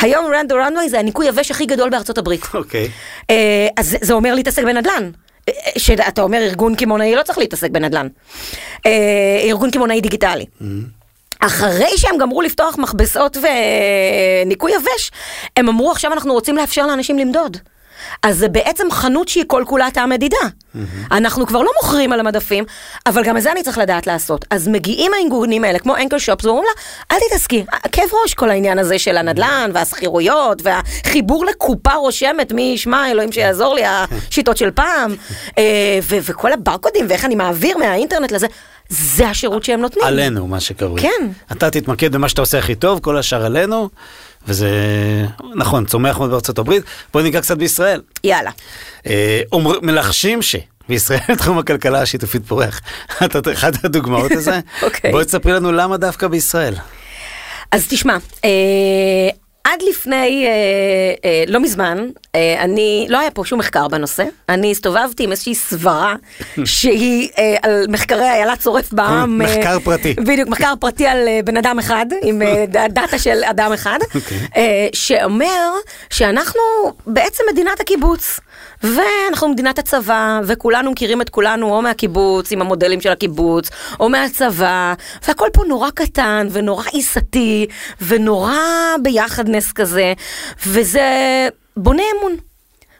היום 0.00 0.26
Rent 0.34 0.48
the 0.48 0.54
Runway 0.54 0.88
זה 0.88 0.98
הניקוי 0.98 1.28
יבש 1.28 1.50
הכי 1.50 1.66
גדול 1.66 1.90
בארצות 1.90 2.18
הברית. 2.18 2.42
אוקיי. 2.54 2.88
אה, 3.30 3.68
אז 3.76 3.96
זה 4.00 4.12
אומר 4.12 4.34
להתעסק 4.34 4.64
בנדל"ן. 4.64 5.10
שאתה 5.78 6.22
אומר 6.22 6.38
ארגון 6.38 6.74
קמעונאי 6.74 7.14
לא 7.14 7.22
צריך 7.22 7.38
להתעסק 7.38 7.70
בנדל"ן. 7.70 8.08
אה, 8.86 9.40
ארגון 9.44 9.70
קמעונאי 9.70 10.00
דיגיטלי. 10.00 10.44
Mm-hmm. 10.44 10.64
אחרי 11.46 11.90
שהם 11.96 12.18
גמרו 12.18 12.42
לפתוח 12.42 12.78
מכבסות 12.78 13.36
וניקוי 13.36 14.72
יבש, 14.72 15.10
הם 15.56 15.68
אמרו 15.68 15.90
עכשיו 15.90 16.12
אנחנו 16.12 16.32
רוצים 16.32 16.56
לאפשר 16.56 16.86
לאנשים 16.86 17.18
למדוד. 17.18 17.56
אז 18.22 18.38
זה 18.38 18.48
בעצם 18.48 18.90
חנות 18.90 19.28
שהיא 19.28 19.44
כל 19.46 19.64
כולה 19.66 19.88
תא 19.92 20.06
מדידה. 20.06 20.36
Mm-hmm. 20.36 20.78
אנחנו 21.10 21.46
כבר 21.46 21.62
לא 21.62 21.70
מוכרים 21.82 22.12
על 22.12 22.20
המדפים, 22.20 22.64
אבל 23.06 23.24
גם 23.24 23.36
את 23.36 23.42
זה 23.42 23.52
אני 23.52 23.62
צריך 23.62 23.78
לדעת 23.78 24.06
לעשות. 24.06 24.44
אז 24.50 24.68
מגיעים 24.68 25.12
הארגונים 25.14 25.64
האלה, 25.64 25.78
כמו 25.78 25.96
אנקל 25.96 26.18
שופס, 26.18 26.44
ואומרים 26.44 26.66
לה, 26.66 26.82
אל 27.16 27.20
תתעסקי, 27.28 27.64
כאב 27.92 28.08
ראש 28.22 28.34
כל 28.34 28.50
העניין 28.50 28.78
הזה 28.78 28.98
של 28.98 29.16
הנדל"ן 29.16 29.70
והשכירויות 29.74 30.62
והחיבור 30.64 31.44
לקופה 31.44 31.94
רושמת, 31.94 32.52
מי 32.52 32.72
ישמע, 32.74 33.10
אלוהים 33.10 33.32
שיעזור 33.32 33.74
לי, 33.74 33.82
השיטות 33.84 34.56
של 34.56 34.70
פעם, 34.70 35.14
אה, 35.58 35.98
וכל 36.08 36.52
הברקודים 36.52 37.06
ואיך 37.08 37.24
אני 37.24 37.34
מעביר 37.34 37.78
מהאינטרנט 37.78 38.32
לזה. 38.32 38.46
זה 38.92 39.28
השירות 39.28 39.64
שהם 39.64 39.80
נותנים. 39.80 40.04
עלינו, 40.04 40.46
מה 40.46 40.60
שקרוי. 40.60 41.00
כן. 41.00 41.28
אתה 41.52 41.70
תתמקד 41.70 42.12
במה 42.12 42.28
שאתה 42.28 42.40
עושה 42.40 42.58
הכי 42.58 42.74
טוב, 42.74 43.00
כל 43.00 43.18
השאר 43.18 43.44
עלינו. 43.44 43.88
וזה 44.46 44.70
נכון, 45.54 45.84
צומח 45.84 46.18
מאוד 46.18 46.30
בארצות 46.30 46.58
הברית. 46.58 46.82
בואי 47.12 47.24
ניגע 47.24 47.40
קצת 47.40 47.56
בישראל. 47.56 48.02
יאללה. 48.24 48.50
אה, 49.06 49.40
אומר, 49.52 49.80
מלחשים 49.82 50.42
ש... 50.42 50.56
בישראל 50.88 51.34
תחום 51.38 51.58
הכלכלה 51.58 52.02
השיתופית 52.02 52.46
פורח. 52.46 52.80
את 53.24 53.48
אחת 53.52 53.84
הדוגמאות 53.84 54.30
לזה? 54.30 54.60
אוקיי. 54.82 55.10
בואי 55.10 55.24
תספרי 55.24 55.52
לנו 55.52 55.72
למה 55.72 55.96
דווקא 55.96 56.28
בישראל. 56.28 56.74
אז 57.72 57.86
תשמע, 57.88 58.16
אה, 58.44 58.50
עד 59.64 59.82
לפני, 59.88 60.46
אה, 60.46 60.50
אה, 61.24 61.44
לא 61.46 61.60
מזמן, 61.60 62.06
אה, 62.34 62.56
אני, 62.58 63.06
לא 63.08 63.18
היה 63.18 63.30
פה 63.30 63.42
שום 63.44 63.58
מחקר 63.58 63.88
בנושא. 63.88 64.24
אני 64.48 64.70
הסתובבתי 64.70 65.24
עם 65.24 65.30
איזושהי 65.30 65.54
סברה 65.54 66.14
שהיא 66.64 67.28
אה, 67.38 67.56
על 67.62 67.86
מחקרי 67.88 68.30
איילה 68.30 68.56
צורף 68.56 68.92
בעם. 68.92 69.42
אה, 69.42 69.46
מחקר 69.46 69.78
פרטי. 69.84 70.14
בדיוק, 70.26 70.48
מחקר 70.48 70.72
פרטי 70.80 71.06
על 71.06 71.28
אה, 71.28 71.40
בן 71.44 71.56
אדם 71.56 71.78
אחד, 71.78 72.06
עם 72.22 72.42
אה, 72.42 72.64
דאטה 72.88 73.18
של 73.18 73.44
אדם 73.44 73.72
אחד, 73.72 73.98
אוקיי. 74.14 74.38
אה, 74.56 74.88
שאומר 74.92 75.70
שאנחנו 76.10 76.60
בעצם 77.06 77.44
מדינת 77.52 77.80
הקיבוץ. 77.80 78.40
ואנחנו 78.82 79.48
מדינת 79.48 79.78
הצבא, 79.78 80.40
וכולנו 80.44 80.90
מכירים 80.90 81.22
את 81.22 81.30
כולנו 81.30 81.74
או 81.74 81.82
מהקיבוץ, 81.82 82.52
עם 82.52 82.60
המודלים 82.60 83.00
של 83.00 83.12
הקיבוץ, 83.12 83.70
או 84.00 84.08
מהצבא, 84.08 84.94
והכל 85.28 85.48
פה 85.52 85.64
נורא 85.64 85.90
קטן, 85.90 86.48
ונורא 86.50 86.84
עיסתי, 86.92 87.66
ונורא 88.00 88.56
ביחדנס 89.02 89.72
כזה, 89.72 90.12
וזה 90.66 91.48
בונה 91.76 92.02
אמון. 92.18 92.36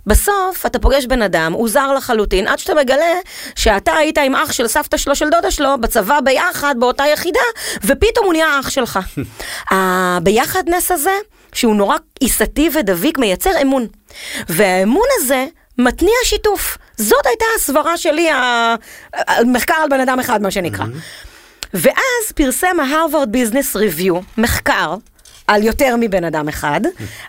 בסוף 0.07 0.67
אתה 0.67 0.79
פוגש 0.79 1.07
בן 1.07 1.23
אדם, 1.23 1.53
הוא 1.53 1.69
זר 1.69 1.93
לחלוטין, 1.93 2.49
עד 2.49 2.59
שאתה 2.59 2.75
מגלה 2.75 3.15
שאתה 3.55 3.93
היית 3.93 4.19
עם 4.19 4.35
אח 4.35 4.53
של 4.53 4.67
סבתא 4.67 4.97
שלו, 4.97 5.17
של 5.17 5.29
דודה 5.31 5.51
שלו, 5.51 5.81
בצבא 5.81 6.21
ביחד, 6.21 6.75
באותה 6.79 7.05
יחידה, 7.13 7.41
ופתאום 7.85 8.25
הוא 8.25 8.33
נהיה 8.33 8.61
אח 8.61 8.71
שלך. 8.71 8.99
הביחדנס 9.71 10.91
הזה, 10.91 11.19
שהוא 11.53 11.77
נורא 11.77 11.97
עיסתי 12.21 12.71
ודביק, 12.75 13.19
מייצר 13.19 13.63
אמון. 13.63 13.87
והאמון 14.49 15.07
הזה 15.19 15.47
מתניע 15.79 16.15
שיתוף. 16.25 16.79
זאת 16.97 17.27
הייתה 17.27 17.45
הסברה 17.57 17.97
שלי, 17.97 18.29
המחקר 19.29 19.75
על 19.75 19.89
בן 19.89 20.01
אדם 20.01 20.21
אחד, 20.21 20.43
מה 20.43 20.51
שנקרא. 20.51 20.85
ואז 21.75 22.33
פרסם 22.35 22.81
ההרווארד 22.81 23.33
ביזנס 23.33 23.77
ריוויו 23.77 24.21
מחקר 24.39 24.95
על 25.47 25.63
יותר 25.63 25.95
מבן 26.01 26.25
אדם 26.25 26.49
אחד, 26.49 26.81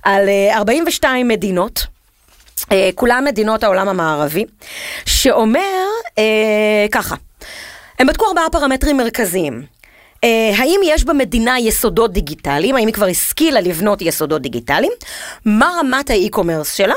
על 0.04 0.30
אה, 0.30 0.58
42 0.58 1.28
מדינות. 1.28 1.86
אה, 2.72 2.90
כולם 2.96 3.26
מדינות 3.26 3.64
העולם 3.64 3.90
המערבי, 3.90 4.46
שאומר 5.06 5.86
אה, 6.18 6.86
ככה, 6.92 7.16
הם 8.00 8.08
בדקו 8.08 8.26
ארבעה 8.28 8.50
פרמטרים 8.52 8.98
מרכזיים. 8.98 9.73
אה, 10.24 10.52
האם 10.58 10.80
יש 10.86 11.04
במדינה 11.04 11.60
יסודות 11.60 12.14
דיגיטליים? 12.14 12.76
האם 12.76 12.88
היא 12.88 12.94
כבר 12.94 13.06
השכילה 13.06 13.62
לבנות 13.62 14.02
יסודות 14.02 14.42
דיגיטליים? 14.42 14.92
מה 15.46 15.72
רמת 15.80 16.10
האי-קומרס 16.10 16.74
שלה? 16.74 16.96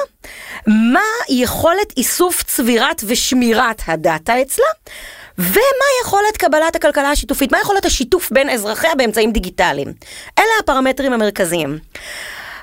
מה 0.67 1.01
יכולת 1.29 1.93
איסוף, 1.97 2.43
צבירת 2.43 3.03
ושמירת 3.07 3.83
הדאטה 3.87 4.43
אצלה? 4.43 4.67
ומה 5.39 5.87
יכולת 6.03 6.37
קבלת 6.37 6.77
הכלכלה 6.77 7.11
השיתופית? 7.11 7.53
מה 7.53 7.59
יכולת 7.61 7.85
השיתוף 7.85 8.33
בין 8.33 8.51
אזרחיה 8.51 8.95
באמצעים 8.95 9.33
דיגיטליים? 9.33 9.93
אלה 10.39 10.49
הפרמטרים 10.61 11.13
המרכזיים. 11.13 11.79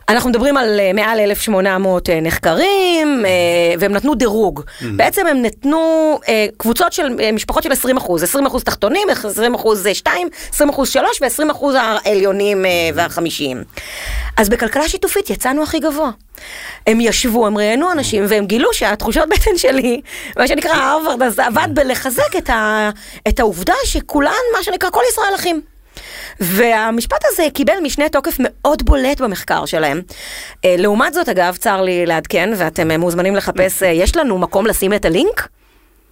אנחנו 0.09 0.29
מדברים 0.29 0.57
על 0.57 0.79
אה, 0.79 0.93
מעל 0.93 1.19
1,800 1.19 2.09
אה, 2.09 2.19
נחקרים, 2.21 3.25
אה, 3.25 3.31
והם 3.79 3.91
נתנו 3.91 4.15
דירוג. 4.15 4.61
בעצם 4.95 5.27
הם 5.27 5.41
נתנו 5.41 6.19
קבוצות 6.57 6.93
של 6.93 7.31
משפחות 7.33 7.63
של 7.63 7.71
20 7.71 7.97
אחוז, 7.97 8.23
20 8.23 8.45
אחוז 8.45 8.63
תחתונים, 8.63 9.07
20 9.09 9.55
אחוז 9.55 9.87
2, 9.93 10.29
20 10.53 10.69
אחוז 10.69 10.89
3 10.89 11.21
ו-20 11.21 11.51
אחוז 11.51 11.75
העליונים 11.79 12.65
והחמישיים. 12.95 13.63
אז 14.37 14.49
בכלכלה 14.49 14.89
שיתופית 14.89 15.29
יצאנו 15.29 15.63
הכי 15.63 15.79
גבוה. 15.79 16.11
הם 16.87 17.01
ישבו, 17.01 17.47
הם 17.47 17.57
ראיינו 17.57 17.91
אנשים, 17.91 18.25
והם 18.27 18.45
גילו 18.45 18.73
שהתחושות 18.73 19.29
בטן 19.29 19.57
שלי, 19.57 20.01
מה 20.37 20.47
שנקרא 20.47 20.73
הרווארד, 20.73 21.23
אז 21.23 21.39
עבד 21.39 21.67
בלחזק 21.73 22.35
את, 22.37 22.49
ה, 22.49 22.89
את 23.27 23.39
העובדה 23.39 23.73
שכולן, 23.85 24.31
מה 24.57 24.63
שנקרא, 24.63 24.89
כל 24.89 25.01
ישראל 25.09 25.35
אחים. 25.35 25.61
והמשפט 26.39 27.21
הזה 27.25 27.43
קיבל 27.53 27.73
משנה 27.83 28.09
תוקף 28.09 28.35
מאוד 28.39 28.85
בולט 28.85 29.21
במחקר 29.21 29.65
שלהם. 29.65 30.01
אה, 30.65 30.75
לעומת 30.77 31.13
זאת, 31.13 31.29
אגב, 31.29 31.55
צר 31.55 31.81
לי 31.81 32.05
לעדכן, 32.05 32.49
ואתם 32.57 32.91
אה, 32.91 32.97
מוזמנים 32.97 33.35
לחפש, 33.35 33.83
אה, 33.83 33.87
יש 33.87 34.15
לנו 34.15 34.37
מקום 34.37 34.65
לשים 34.65 34.93
את 34.93 35.05
הלינק? 35.05 35.47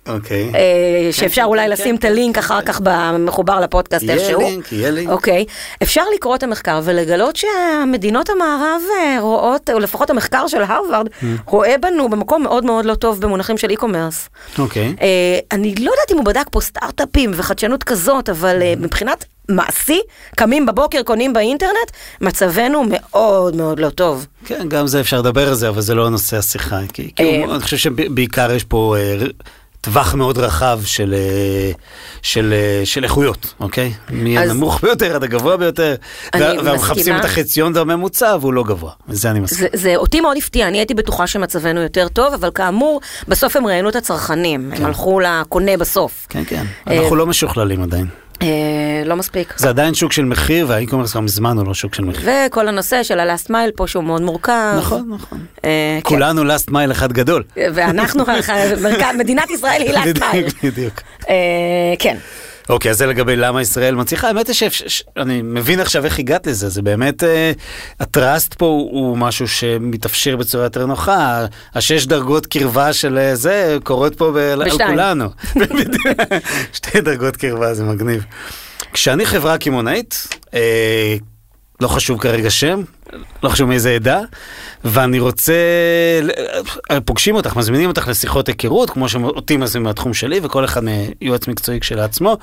אוקיי. 0.07 0.51
אה, 0.55 1.09
שאפשר 1.11 1.43
אולי 1.43 1.67
לשים 1.67 1.95
את 1.95 2.05
הלינק 2.05 2.37
אחר 2.37 2.61
כך 2.61 2.79
במחובר 2.83 3.59
לפודקאסט 3.59 4.03
יהיה 4.03 4.15
איכשהו. 4.15 4.39
לינק, 4.41 4.71
יהיה 4.71 4.91
לינק. 4.91 5.09
אוקיי. 5.09 5.45
אפשר 5.83 6.03
לקרוא 6.15 6.35
את 6.35 6.43
המחקר 6.43 6.81
ולגלות 6.83 7.35
שהמדינות 7.35 8.29
המערב 8.29 8.81
רואות, 9.19 9.69
או 9.69 9.79
לפחות 9.79 10.09
המחקר 10.09 10.47
של 10.47 10.61
הרווארד, 10.63 11.07
Mm. 11.07 11.25
רואה 11.45 11.75
בנו 11.81 12.09
במקום 12.09 12.43
מאוד 12.43 12.65
מאוד 12.65 12.85
לא 12.85 12.95
טוב 12.95 13.21
במונחים 13.21 13.57
של 13.57 13.69
אי-קומרס. 13.69 14.29
אוקיי. 14.59 14.95
אני 15.51 15.75
לא 15.75 15.91
יודעת 15.91 16.11
אם 16.11 16.17
הוא 16.17 16.25
בדק 16.25 16.45
פה 16.51 16.61
סטארט-אפים 16.61 17.31
וחדשנות 17.35 17.83
כזאת, 17.83 18.29
אבל 18.29 18.55
מבחינת 18.79 19.25
מעשי, 19.55 19.99
קמים 20.35 20.65
בבוקר, 20.65 21.03
קונים 21.03 21.33
באינטרנט, 21.33 21.91
מצבנו 22.21 22.83
מאוד 22.89 23.55
מאוד 23.55 23.79
לא 23.79 23.89
טוב. 23.89 24.25
כן, 24.45 24.65
גם 24.69 24.87
זה 24.87 24.99
אפשר 24.99 25.19
לדבר 25.19 25.47
על 25.47 25.53
זה, 25.53 25.69
אבל 25.69 25.81
זה 25.81 25.95
לא 25.95 26.09
נושא 26.09 26.37
השיחה. 26.37 26.79
כי, 26.93 27.11
כי 27.15 27.23
אה, 27.23 27.45
הוא, 27.45 27.53
אני 27.55 27.63
חושב 27.63 27.77
שבעיקר 27.77 28.51
יש 28.51 28.63
פה 28.63 28.95
אה, 28.97 29.25
טווח 29.81 30.13
מאוד 30.15 30.37
רחב 30.37 30.79
של, 30.85 31.13
אה, 31.17 31.71
של, 32.21 32.53
אה, 32.53 32.85
של 32.85 33.03
איכויות, 33.03 33.53
אוקיי? 33.59 33.93
אז- 34.07 34.13
מהנמוך 34.13 34.81
ביותר 34.83 35.15
עד 35.15 35.23
הגבוה 35.23 35.57
ביותר. 35.57 35.95
ומחפשים. 36.35 37.17
את 37.17 37.25
החציון 37.25 37.77
הממוצע 37.77 38.35
והוא 38.41 38.53
לא 38.53 38.63
גבוה. 38.63 38.91
וזה 39.07 39.31
אני 39.31 39.39
מסכים. 39.39 39.59
זה, 39.59 39.67
זה 39.73 39.95
אותי 39.95 40.21
מאוד 40.21 40.37
הפתיע, 40.37 40.67
אני 40.67 40.77
הייתי 40.77 40.93
בטוחה 40.93 41.27
שמצבנו 41.27 41.81
יותר 41.81 42.07
טוב, 42.07 42.33
אבל 42.33 42.49
כאמור, 42.55 43.01
בסוף 43.27 43.55
הם 43.55 43.67
ראיינו 43.67 43.89
את 43.89 43.95
הצרכנים, 43.95 44.71
הם 44.75 44.85
הלכו 44.85 45.19
לקונה 45.19 45.77
בסוף. 45.77 46.25
כן, 46.29 46.43
כן. 46.47 46.65
אה, 46.87 47.01
אנחנו 47.01 47.15
לא 47.15 47.25
משוכללים 47.27 47.81
עדיין. 47.83 48.05
אה, 48.41 48.47
לא 49.05 49.15
מספיק. 49.15 49.53
זה 49.57 49.69
עדיין 49.69 49.93
שוק 49.93 50.11
של 50.11 50.25
מחיר, 50.25 50.65
והאי-קומרס 50.69 51.11
כבר 51.11 51.21
מזמן 51.21 51.57
הוא 51.57 51.67
לא 51.67 51.73
שוק 51.73 51.95
של 51.95 52.05
מחיר. 52.05 52.29
וכל 52.47 52.67
הנושא 52.67 53.03
של 53.03 53.19
ה-last 53.19 53.49
mile 53.49 53.71
פה 53.75 53.87
שהוא 53.87 54.03
מאוד 54.03 54.21
מורכב. 54.21 54.73
נכון, 54.77 55.09
נכון. 55.09 55.39
אה, 55.65 55.99
כן. 56.03 56.09
כולנו 56.09 56.43
last 56.43 56.69
mile 56.69 56.91
אחד 56.91 57.13
גדול. 57.13 57.43
ואנחנו, 57.57 58.23
מדינת 59.19 59.49
ישראל 59.49 59.81
היא 59.81 59.99
בדיוק, 59.99 60.17
mile. 60.17 60.53
בדיוק. 60.63 61.01
אה, 61.29 61.35
כן. 61.99 62.17
אוקיי, 62.71 62.91
אז 62.91 62.97
זה 62.97 63.05
לגבי 63.05 63.35
למה 63.35 63.61
ישראל 63.61 63.95
מצליחה. 63.95 64.27
האמת 64.27 64.47
היא 64.47 64.55
שאני 64.69 65.41
מבין 65.41 65.79
עכשיו 65.79 66.05
איך 66.05 66.19
הגעת 66.19 66.47
לזה, 66.47 66.69
זה 66.69 66.81
באמת, 66.81 67.23
אה, 67.23 67.51
הטראסט 67.99 68.53
פה 68.53 68.65
הוא, 68.65 69.17
משהו 69.17 69.47
שמתאפשר 69.47 70.35
בצורה 70.35 70.63
יותר 70.63 70.85
נוחה. 70.85 71.45
השש 71.75 72.05
דרגות 72.05 72.45
קרבה 72.45 72.93
של 72.93 73.17
אה, 73.17 73.35
זה 73.35 73.77
קורות 73.83 74.15
פה 74.15 74.31
על. 74.53 74.63
כולנו. 74.87 75.29
שתי 76.73 77.01
דרגות 77.01 77.37
קרבה, 77.37 77.73
זה 77.73 77.83
מגניב. 77.83 78.25
כשאני 78.93 79.25
חברה 79.25 79.57
קמעונאית, 79.57 80.27
אה, 80.53 81.15
לא 81.81 81.87
חשוב 81.87 82.19
כרגע 82.19 82.49
שם, 82.49 82.81
לא 83.43 83.49
חשוב 83.49 83.69
מאיזה 83.69 83.95
עדה, 83.95 84.21
ואני 84.83 85.19
רוצה, 85.19 85.53
פוגשים 87.05 87.35
אותך, 87.35 87.55
מזמינים 87.55 87.89
אותך 87.89 88.07
לשיחות 88.07 88.47
היכרות, 88.47 88.89
כמו 88.89 89.09
שאותי 89.09 89.57
מזמינים 89.57 89.83
מהתחום 89.83 90.13
שלי, 90.13 90.39
וכל 90.43 90.65
אחד 90.65 90.81
מיועץ 90.83 91.47
מקצועי 91.47 91.79
כשלעצמו. 91.79 92.37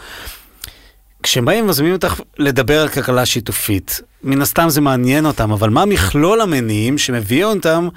כשהם 1.23 1.45
באים 1.45 1.65
ומזמינים 1.65 1.95
אותך 1.95 2.21
לדבר 2.39 2.81
על 2.81 2.89
כלכלה 2.89 3.27
שיתופית, 3.27 4.01
מן 4.25 4.43
הסתם 4.43 4.69
זה 4.69 4.81
מעניין 4.81 5.27
אותם, 5.27 5.53
אבל 5.53 5.71
מה 5.71 5.85
מכלול 5.85 6.41
המניעים 6.41 6.99
שמביא 6.99 7.45
אותם 7.45 7.89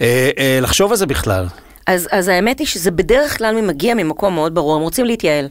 אה, 0.00 0.30
אה, 0.38 0.58
לחשוב 0.62 0.90
על 0.90 0.96
זה 0.96 1.06
בכלל? 1.06 1.46
אז, 1.86 2.08
אז 2.10 2.28
האמת 2.28 2.58
היא 2.58 2.66
שזה 2.66 2.90
בדרך 2.90 3.38
כלל 3.38 3.60
מגיע 3.62 3.94
ממקום 3.94 4.34
מאוד 4.34 4.54
ברור, 4.54 4.76
הם 4.76 4.82
רוצים 4.82 5.04
להתייעל. 5.04 5.48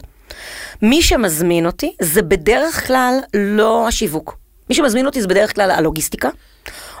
מי 0.82 1.02
שמזמין 1.02 1.66
אותי 1.66 1.94
זה 2.02 2.22
בדרך 2.22 2.86
כלל 2.86 3.14
לא 3.34 3.88
השיווק. 3.88 4.47
מי 4.70 4.74
שמזמין 4.76 5.06
אותי 5.06 5.20
זה 5.22 5.28
בדרך 5.28 5.54
כלל 5.54 5.70
הלוגיסטיקה, 5.70 6.28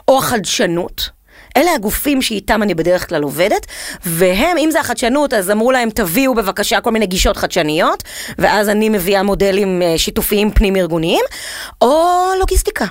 או 0.08 0.18
החדשנות. 0.18 1.18
אלה 1.56 1.74
הגופים 1.74 2.22
שאיתם 2.22 2.62
אני 2.62 2.74
בדרך 2.74 3.08
כלל 3.08 3.22
עובדת, 3.22 3.66
והם, 4.06 4.58
אם 4.58 4.70
זה 4.70 4.80
החדשנות, 4.80 5.34
אז 5.34 5.50
אמרו 5.50 5.72
להם, 5.72 5.90
תביאו 5.90 6.34
בבקשה 6.34 6.80
כל 6.80 6.90
מיני 6.90 7.06
גישות 7.06 7.36
חדשניות, 7.36 8.02
ואז 8.38 8.68
אני 8.68 8.88
מביאה 8.88 9.22
מודלים 9.22 9.82
אה, 9.82 9.98
שיתופיים 9.98 10.50
פנים-ארגוניים, 10.50 11.24
או 11.82 12.28
לוגיסטיקה. 12.40 12.84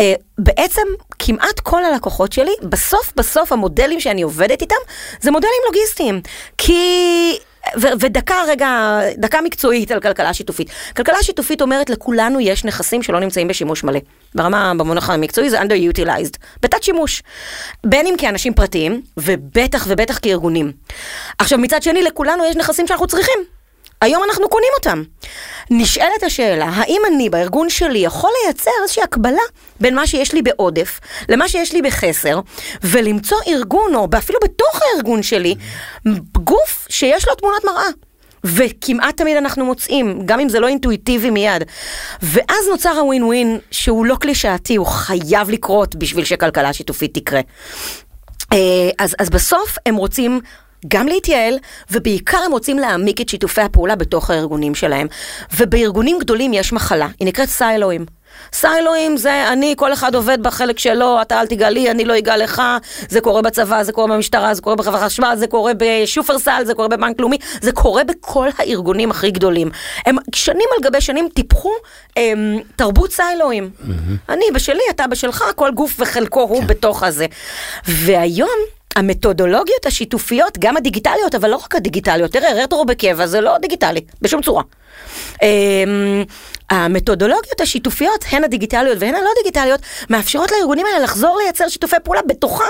אה, 0.00 0.14
בעצם 0.38 0.82
כמעט 1.18 1.60
כל 1.60 1.84
הלקוחות 1.84 2.32
שלי, 2.32 2.52
בסוף 2.62 3.12
בסוף 3.16 3.52
המודלים 3.52 4.00
שאני 4.00 4.22
עובדת 4.22 4.60
איתם, 4.60 4.76
זה 5.20 5.30
מודלים 5.30 5.60
לוגיסטיים. 5.66 6.20
כי... 6.58 7.38
ו- 7.76 7.88
ודקה 8.00 8.34
רגע, 8.48 9.00
דקה 9.16 9.40
מקצועית 9.40 9.90
על 9.90 10.00
כלכלה 10.00 10.34
שיתופית. 10.34 10.70
כלכלה 10.96 11.22
שיתופית 11.22 11.62
אומרת 11.62 11.90
לכולנו 11.90 12.40
יש 12.40 12.64
נכסים 12.64 13.02
שלא 13.02 13.20
נמצאים 13.20 13.48
בשימוש 13.48 13.84
מלא. 13.84 14.00
ברמה, 14.34 14.72
במונח 14.74 15.10
המקצועי 15.10 15.50
זה 15.50 15.60
underutilized, 15.60 16.36
בתת 16.62 16.82
שימוש. 16.82 17.22
בין 17.86 18.06
אם 18.06 18.14
כאנשים 18.18 18.54
פרטיים, 18.54 19.02
ובטח 19.16 19.84
ובטח 19.88 20.18
כארגונים. 20.22 20.72
עכשיו 21.38 21.58
מצד 21.58 21.82
שני, 21.82 22.02
לכולנו 22.02 22.44
יש 22.44 22.56
נכסים 22.56 22.86
שאנחנו 22.86 23.06
צריכים. 23.06 23.38
היום 24.02 24.22
אנחנו 24.24 24.48
קונים 24.48 24.70
אותם. 24.78 25.02
נשאלת 25.70 26.22
השאלה, 26.22 26.64
האם 26.64 27.02
אני 27.06 27.30
בארגון 27.30 27.70
שלי 27.70 27.98
יכול 27.98 28.30
לייצר 28.44 28.70
איזושהי 28.82 29.02
הקבלה 29.02 29.42
בין 29.80 29.94
מה 29.94 30.06
שיש 30.06 30.32
לי 30.32 30.42
בעודף 30.42 31.00
למה 31.28 31.48
שיש 31.48 31.72
לי 31.72 31.82
בחסר, 31.82 32.40
ולמצוא 32.82 33.38
ארגון, 33.48 33.94
או 33.94 34.08
אפילו 34.18 34.38
בתוך 34.44 34.80
הארגון 34.82 35.22
שלי, 35.22 35.54
גוף 36.32 36.86
שיש 36.88 37.28
לו 37.28 37.34
תמונת 37.34 37.64
מראה. 37.64 37.88
וכמעט 38.44 39.16
תמיד 39.16 39.36
אנחנו 39.36 39.64
מוצאים, 39.64 40.22
גם 40.24 40.40
אם 40.40 40.48
זה 40.48 40.60
לא 40.60 40.68
אינטואיטיבי 40.68 41.30
מיד. 41.30 41.62
ואז 42.22 42.68
נוצר 42.70 42.98
הווין 42.98 43.22
ווין 43.22 43.58
שהוא 43.70 44.06
לא 44.06 44.16
קלישאתי, 44.20 44.76
הוא 44.76 44.86
חייב 44.86 45.50
לקרות 45.50 45.96
בשביל 45.96 46.24
שכלכלה 46.24 46.72
שיתופית 46.72 47.14
תקרה. 47.14 47.40
אה, 48.52 48.58
אז, 48.98 49.16
אז 49.18 49.30
בסוף 49.30 49.76
הם 49.86 49.96
רוצים 49.96 50.40
גם 50.88 51.08
להתייעל, 51.08 51.58
ובעיקר 51.90 52.38
הם 52.38 52.52
רוצים 52.52 52.78
להעמיק 52.78 53.20
את 53.20 53.28
שיתופי 53.28 53.60
הפעולה 53.60 53.96
בתוך 53.96 54.30
הארגונים 54.30 54.74
שלהם. 54.74 55.06
ובארגונים 55.56 56.18
גדולים 56.18 56.52
יש 56.52 56.72
מחלה, 56.72 57.08
היא 57.20 57.28
נקראת 57.28 57.48
סיילואים. 57.48 58.06
סיילואים 58.52 59.16
זה 59.16 59.48
אני, 59.52 59.74
כל 59.78 59.92
אחד 59.92 60.14
עובד 60.14 60.42
בחלק 60.42 60.78
שלו, 60.78 61.22
אתה 61.22 61.40
אל 61.40 61.46
תיגע 61.46 61.70
לי, 61.70 61.90
אני 61.90 62.04
לא 62.04 62.18
אגע 62.18 62.36
לך, 62.36 62.62
זה 63.08 63.20
קורה 63.20 63.42
בצבא, 63.42 63.82
זה 63.82 63.92
קורה 63.92 64.06
במשטרה, 64.06 64.54
זה 64.54 64.62
קורה 64.62 64.76
בחברת 64.76 65.02
חשמל, 65.02 65.34
זה 65.36 65.46
קורה 65.46 65.72
בשופרסל, 65.78 66.62
זה 66.64 66.74
קורה 66.74 66.88
בבנק 66.88 67.20
לאומי, 67.20 67.38
זה 67.60 67.72
קורה 67.72 68.04
בכל 68.04 68.48
הארגונים 68.58 69.10
הכי 69.10 69.30
גדולים. 69.30 69.70
הם 70.06 70.16
שנים 70.34 70.66
על 70.76 70.90
גבי 70.90 71.00
שנים 71.00 71.28
טיפחו 71.34 71.72
הם, 72.16 72.58
תרבות 72.76 73.12
סיילואים. 73.12 73.70
Mm-hmm. 73.78 74.32
אני 74.32 74.44
בשלי, 74.54 74.82
אתה 74.90 75.06
בשלך, 75.06 75.44
כל 75.56 75.70
גוף 75.70 75.96
וחלקו 75.98 76.40
הוא 76.40 76.60
כן. 76.60 76.66
בתוך 76.66 77.02
הזה. 77.02 77.26
והיום... 77.86 78.81
המתודולוגיות 78.96 79.86
השיתופיות, 79.86 80.58
גם 80.58 80.76
הדיגיטליות, 80.76 81.34
אבל 81.34 81.50
לא 81.50 81.56
רק 81.56 81.74
הדיגיטליות, 81.74 82.32
תראה, 82.32 82.62
רטרו 82.62 82.84
בקבע 82.84 83.26
זה 83.26 83.40
לא 83.40 83.58
דיגיטלי, 83.58 84.00
בשום 84.22 84.42
צורה. 84.42 84.62
אמ, 85.42 86.24
המתודולוגיות 86.70 87.60
השיתופיות, 87.60 88.24
הן 88.30 88.44
הדיגיטליות 88.44 88.98
והן 89.00 89.14
הלא 89.14 89.30
דיגיטליות, 89.42 89.80
מאפשרות 90.10 90.50
לארגונים 90.52 90.86
האלה 90.86 91.04
לחזור 91.04 91.38
לייצר 91.44 91.68
שיתופי 91.68 91.96
פעולה 92.04 92.20
בתוכם, 92.26 92.64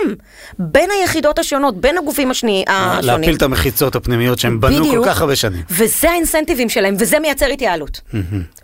בין 0.59 0.91
היחידות 0.91 1.39
השונות, 1.39 1.81
בין 1.81 1.99
הגופים 1.99 2.31
השני, 2.31 2.65
השונים. 2.67 3.21
להפיל 3.21 3.37
את 3.37 3.43
המחיצות 3.43 3.97
הפנימיות 3.97 4.39
שהם 4.39 4.61
בנו 4.61 4.85
בדיוק, 4.85 5.05
כל 5.05 5.11
כך 5.11 5.21
הרבה 5.21 5.37
שנים. 5.37 5.63
וזה 5.71 6.11
האינסנטיבים 6.11 6.69
שלהם, 6.69 6.97
וזה 6.99 7.19
מייצר 7.19 7.47
התייעלות. 7.47 8.01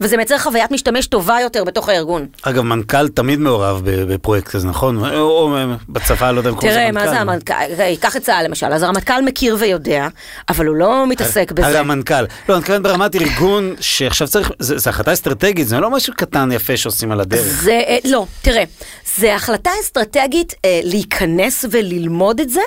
וזה 0.01 0.17
מייצר 0.17 0.39
חוויית 0.39 0.71
משתמש 0.71 1.07
טובה 1.07 1.37
יותר 1.43 1.65
בתוך 1.65 1.89
הארגון. 1.89 2.27
אגב, 2.43 2.63
מנכ"ל 2.63 3.09
תמיד 3.09 3.39
מעורב 3.39 3.81
בפרויקט 3.85 4.49
כזה, 4.49 4.67
נכון? 4.69 5.05
או 5.15 5.57
בצבא, 5.89 6.31
לא 6.31 6.39
יודע 6.39 6.51
אם 6.51 6.55
קוראים 6.55 6.71
לזה 6.71 6.87
מנכ"ל. 6.93 7.01
תראה, 7.01 7.05
מה 7.05 7.11
זה 7.11 7.21
המנכ"ל? 7.21 7.97
קח 8.01 8.17
את 8.17 8.23
צה"ל 8.23 8.45
למשל, 8.45 8.67
אז 8.67 8.83
הרמטכ"ל 8.83 9.23
מכיר 9.25 9.57
ויודע, 9.59 10.09
אבל 10.49 10.67
הוא 10.67 10.77
לא 10.77 11.07
מתעסק 11.07 11.53
בזה. 11.53 11.67
הרי 11.67 11.79
המנכ"ל. 11.79 12.15
לא, 12.49 12.55
אני 12.55 12.61
מתכוון 12.61 12.83
ברמת 12.83 13.17
ארגון 13.17 13.48
שעכשיו 13.81 14.29
צריך, 14.29 14.51
זו 14.59 14.91
החלטה 14.91 15.13
אסטרטגית, 15.13 15.69
זה 15.69 15.81
לא 15.81 15.91
משהו 15.91 16.13
קטן 16.17 16.53
יפה 16.53 16.77
שעושים 16.77 17.13
על 17.13 17.21
הדרך. 17.21 17.41
זה, 17.41 17.81
אה, 17.87 17.99
לא, 18.05 18.27
תראה, 18.43 18.65
זה 19.17 19.35
החלטה 19.35 19.71
אסטרטגית 19.83 20.55
אה, 20.65 20.81
להיכנס 20.85 21.65
וללמוד 21.71 22.41
את 22.41 22.51
זה, 22.51 22.61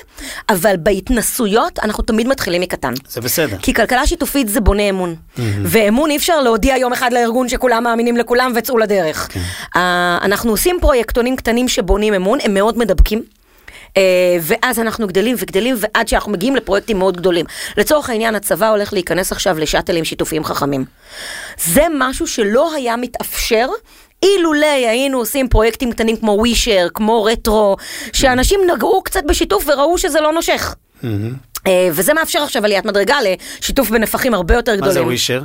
אבל 0.48 0.74
בהתנסויות 0.78 1.78
אנחנו 1.78 2.02
תמיד 2.02 2.28
מתחילים 2.28 2.62
מקטן. 2.62 2.92
זה 3.08 3.20
בסדר. 3.20 3.56
כי 3.62 3.74
כלכלה 3.74 4.06
שיתופית 4.06 4.48
זה 4.48 4.60
בונה 4.60 4.82
אמון. 4.82 5.14
Mm-hmm. 5.14 5.40
ואמון 5.64 6.10
אי 6.10 6.16
אפשר 6.16 6.40
להודיע 6.40 6.76
יום 6.76 6.92
אחד 6.92 7.12
לארגון 7.12 7.48
שכולם 7.48 7.84
מאמינים 7.84 8.16
לכולם 8.16 8.52
וצאו 8.56 8.78
לדרך. 8.78 9.28
כן. 9.30 9.40
אה, 9.76 10.18
אנחנו 10.22 10.50
עושים 10.50 10.78
פרויקטונים 10.80 11.36
קטנים 11.36 11.68
שבונים 11.68 12.14
אמון, 12.14 12.38
הם 12.42 12.54
מאוד 12.54 12.78
מדבקים. 12.78 13.22
אה, 13.96 14.02
ואז 14.40 14.78
אנחנו 14.78 15.06
גדלים 15.06 15.36
וגדלים 15.38 15.74
ועד 15.78 16.08
שאנחנו 16.08 16.32
מגיעים 16.32 16.56
לפרויקטים 16.56 16.98
מאוד 16.98 17.16
גדולים. 17.16 17.46
לצורך 17.76 18.10
העניין 18.10 18.34
הצבא 18.34 18.68
הולך 18.68 18.92
להיכנס 18.92 19.32
עכשיו 19.32 19.58
לשאטלים 19.58 20.04
שיתופיים 20.04 20.44
חכמים. 20.44 20.84
זה 21.64 21.82
משהו 21.98 22.26
שלא 22.26 22.74
היה 22.74 22.96
מתאפשר 22.96 23.68
אילולא 24.22 24.66
היינו 24.66 25.18
עושים 25.18 25.48
פרויקטים 25.48 25.92
קטנים 25.92 26.16
כמו 26.16 26.32
ווישר, 26.32 26.88
כמו 26.94 27.24
רטרו, 27.24 27.76
שאנשים 28.12 28.60
נגעו 28.74 29.02
קצת 29.02 29.24
בשיתוף 29.24 29.64
וראו 29.68 29.98
שזה 29.98 30.20
לא 30.20 30.32
נושך. 30.32 30.74
Mm-hmm. 31.02 31.51
אה, 31.66 31.88
וזה 31.92 32.14
מאפשר 32.14 32.38
עכשיו 32.38 32.64
עליית 32.64 32.84
מדרגה 32.84 33.16
לשיתוף 33.60 33.90
בנפחים 33.90 34.34
הרבה 34.34 34.54
יותר 34.54 34.74
גדולים. 34.74 34.88
מה 34.88 34.92
זה 34.92 35.02
ווישר? 35.02 35.42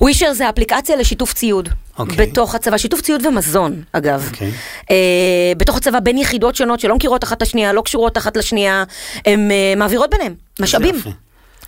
ווישר 0.00 0.32
זה 0.32 0.48
אפליקציה 0.48 0.96
לשיתוף 0.96 1.32
ציוד. 1.32 1.68
Okay. 1.68 1.72
אוקיי. 1.98 2.26
בתוך 2.26 2.54
הצבא, 2.54 2.78
שיתוף 2.78 3.00
ציוד 3.00 3.26
ומזון, 3.26 3.82
אגב. 3.92 4.28
Okay. 4.28 4.34
אוקיי. 4.34 4.52
Uh, 4.82 5.58
בתוך 5.58 5.76
הצבא 5.76 6.00
בין 6.00 6.18
יחידות 6.18 6.56
שונות 6.56 6.80
שלא 6.80 6.94
מכירות 6.94 7.24
אחת 7.24 7.36
את 7.36 7.42
השנייה, 7.42 7.72
לא 7.72 7.80
קשורות 7.80 8.18
אחת 8.18 8.36
לשנייה, 8.36 8.84
הן 9.26 9.50
uh, 9.50 9.78
מעבירות 9.78 10.10
ביניהן, 10.10 10.34
משאבים. 10.60 10.94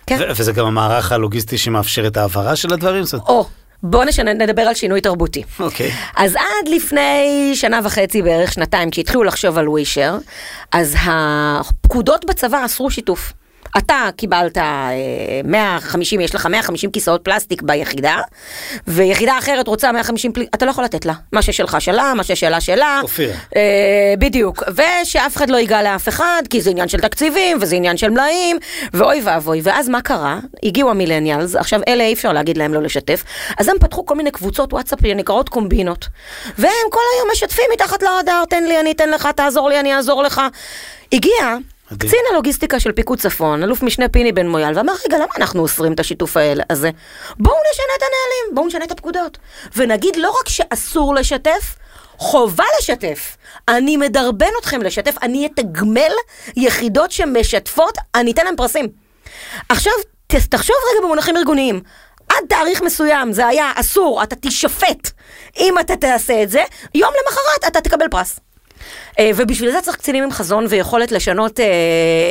כן. 0.07 0.19
וזה 0.35 0.51
גם 0.51 0.65
המערך 0.65 1.11
הלוגיסטי 1.11 1.57
שמאפשר 1.57 2.07
את 2.07 2.17
ההעברה 2.17 2.55
של 2.55 2.73
הדברים? 2.73 3.03
או, 3.27 3.45
בואו 3.83 4.03
נדבר 4.35 4.61
על 4.61 4.73
שינוי 4.73 5.01
תרבותי. 5.01 5.43
אוקיי. 5.59 5.89
Okay. 5.89 5.93
אז 6.15 6.35
עד 6.35 6.67
לפני 6.75 7.51
שנה 7.55 7.79
וחצי 7.83 8.21
בערך, 8.21 8.53
שנתיים, 8.53 8.89
כשהתחילו 8.89 9.23
לחשוב 9.23 9.57
על 9.57 9.69
ווישר, 9.69 10.17
אז 10.71 10.95
הפקודות 11.05 12.25
בצבא 12.25 12.65
אסרו 12.65 12.91
שיתוף. 12.91 13.33
אתה 13.77 14.09
קיבלת 14.17 14.57
150, 15.43 16.19
אה, 16.19 16.25
יש 16.25 16.35
לך 16.35 16.45
150 16.45 16.91
כיסאות 16.91 17.23
פלסטיק 17.23 17.61
ביחידה, 17.61 18.17
ויחידה 18.87 19.37
אחרת 19.37 19.67
רוצה 19.67 19.91
150, 19.91 20.33
פלסטיק, 20.33 20.55
אתה 20.55 20.65
לא 20.65 20.71
יכול 20.71 20.83
לתת 20.83 21.05
לה. 21.05 21.13
מה 21.31 21.41
ששלך 21.41 21.81
שלה, 21.81 22.13
מה 22.15 22.23
ששלה 22.23 22.61
שלה. 22.61 22.99
אופיר. 23.03 23.33
אה, 23.55 24.13
בדיוק. 24.19 24.63
ושאף 24.73 25.37
אחד 25.37 25.49
לא 25.49 25.57
ייגע 25.57 25.83
לאף 25.83 26.07
אחד, 26.07 26.43
כי 26.49 26.61
זה 26.61 26.69
עניין 26.69 26.87
של 26.87 26.99
תקציבים, 26.99 27.57
וזה 27.61 27.75
עניין 27.75 27.97
של 27.97 28.09
מלאים, 28.09 28.57
ואוי 28.93 29.21
ואבוי. 29.23 29.61
ואז 29.63 29.89
מה 29.89 30.01
קרה? 30.01 30.39
הגיעו 30.63 30.89
המילניאלס, 30.89 31.55
עכשיו 31.55 31.79
אלה 31.87 32.03
אי 32.03 32.13
אפשר 32.13 32.33
להגיד 32.33 32.57
להם 32.57 32.73
לא 32.73 32.81
לשתף, 32.81 33.23
אז 33.57 33.67
הם 33.69 33.79
פתחו 33.79 34.05
כל 34.05 34.15
מיני 34.15 34.31
קבוצות 34.31 34.73
וואטסאפ 34.73 34.99
שנקראות 35.01 35.49
קומבינות. 35.49 36.07
והם 36.57 36.87
כל 36.89 36.99
היום 37.15 37.27
משתפים 37.31 37.65
מתחת 37.73 38.03
לרדאר, 38.03 38.43
תן 38.49 38.63
לי, 38.63 38.79
אני 38.79 38.91
אתן 38.91 39.09
לך, 39.09 39.27
תעזור 39.35 39.69
לי, 39.69 39.79
אני 39.79 39.95
אעזור 39.95 40.23
לך. 40.23 40.41
הגיע 41.13 41.57
קצין 41.99 42.19
הלוגיסטיקה 42.31 42.79
של 42.79 42.91
פיקוד 42.91 43.19
צפון, 43.19 43.63
אלוף 43.63 43.83
משנה 43.83 44.09
פיני 44.09 44.31
בן 44.31 44.47
מויאל, 44.47 44.77
ואמר, 44.77 44.93
רגע, 45.05 45.17
למה 45.17 45.33
אנחנו 45.37 45.61
אוסרים 45.61 45.93
את 45.93 45.99
השיתוף 45.99 46.37
הזה? 46.69 46.89
בואו 47.39 47.55
נשנה 47.71 47.93
את 47.97 48.01
הנהלים, 48.01 48.55
בואו 48.55 48.67
נשנה 48.67 48.85
את 48.85 48.91
הפקודות. 48.91 49.37
ונגיד 49.75 50.15
לא 50.15 50.29
רק 50.41 50.49
שאסור 50.49 51.15
לשתף, 51.15 51.75
חובה 52.17 52.63
לשתף. 52.79 53.37
אני 53.67 53.97
מדרבן 53.97 54.49
אתכם 54.59 54.81
לשתף, 54.81 55.15
אני 55.21 55.45
אתגמל 55.45 56.11
יחידות 56.55 57.11
שמשתפות, 57.11 57.97
אני 58.15 58.31
אתן 58.31 58.45
להם 58.45 58.55
פרסים. 58.55 58.87
עכשיו, 59.69 59.93
תחשוב 60.27 60.75
רגע 60.91 61.05
במונחים 61.05 61.37
ארגוניים. 61.37 61.81
עד 62.29 62.45
תאריך 62.49 62.81
מסוים 62.81 63.33
זה 63.33 63.47
היה 63.47 63.71
אסור, 63.75 64.23
אתה 64.23 64.35
תישפט 64.35 65.11
אם 65.59 65.79
אתה 65.79 65.95
תעשה 65.95 66.43
את 66.43 66.49
זה, 66.49 66.63
יום 66.95 67.13
למחרת 67.21 67.71
אתה 67.71 67.81
תקבל 67.81 68.07
פרס. 68.11 68.39
אה, 69.19 69.31
ובשביל 69.35 69.71
זה 69.71 69.81
צריך 69.81 69.97
קצינים 69.97 70.23
עם 70.23 70.31
חזון 70.31 70.65
ויכולת 70.69 71.11
לשנות 71.11 71.59
אה, 71.59 71.65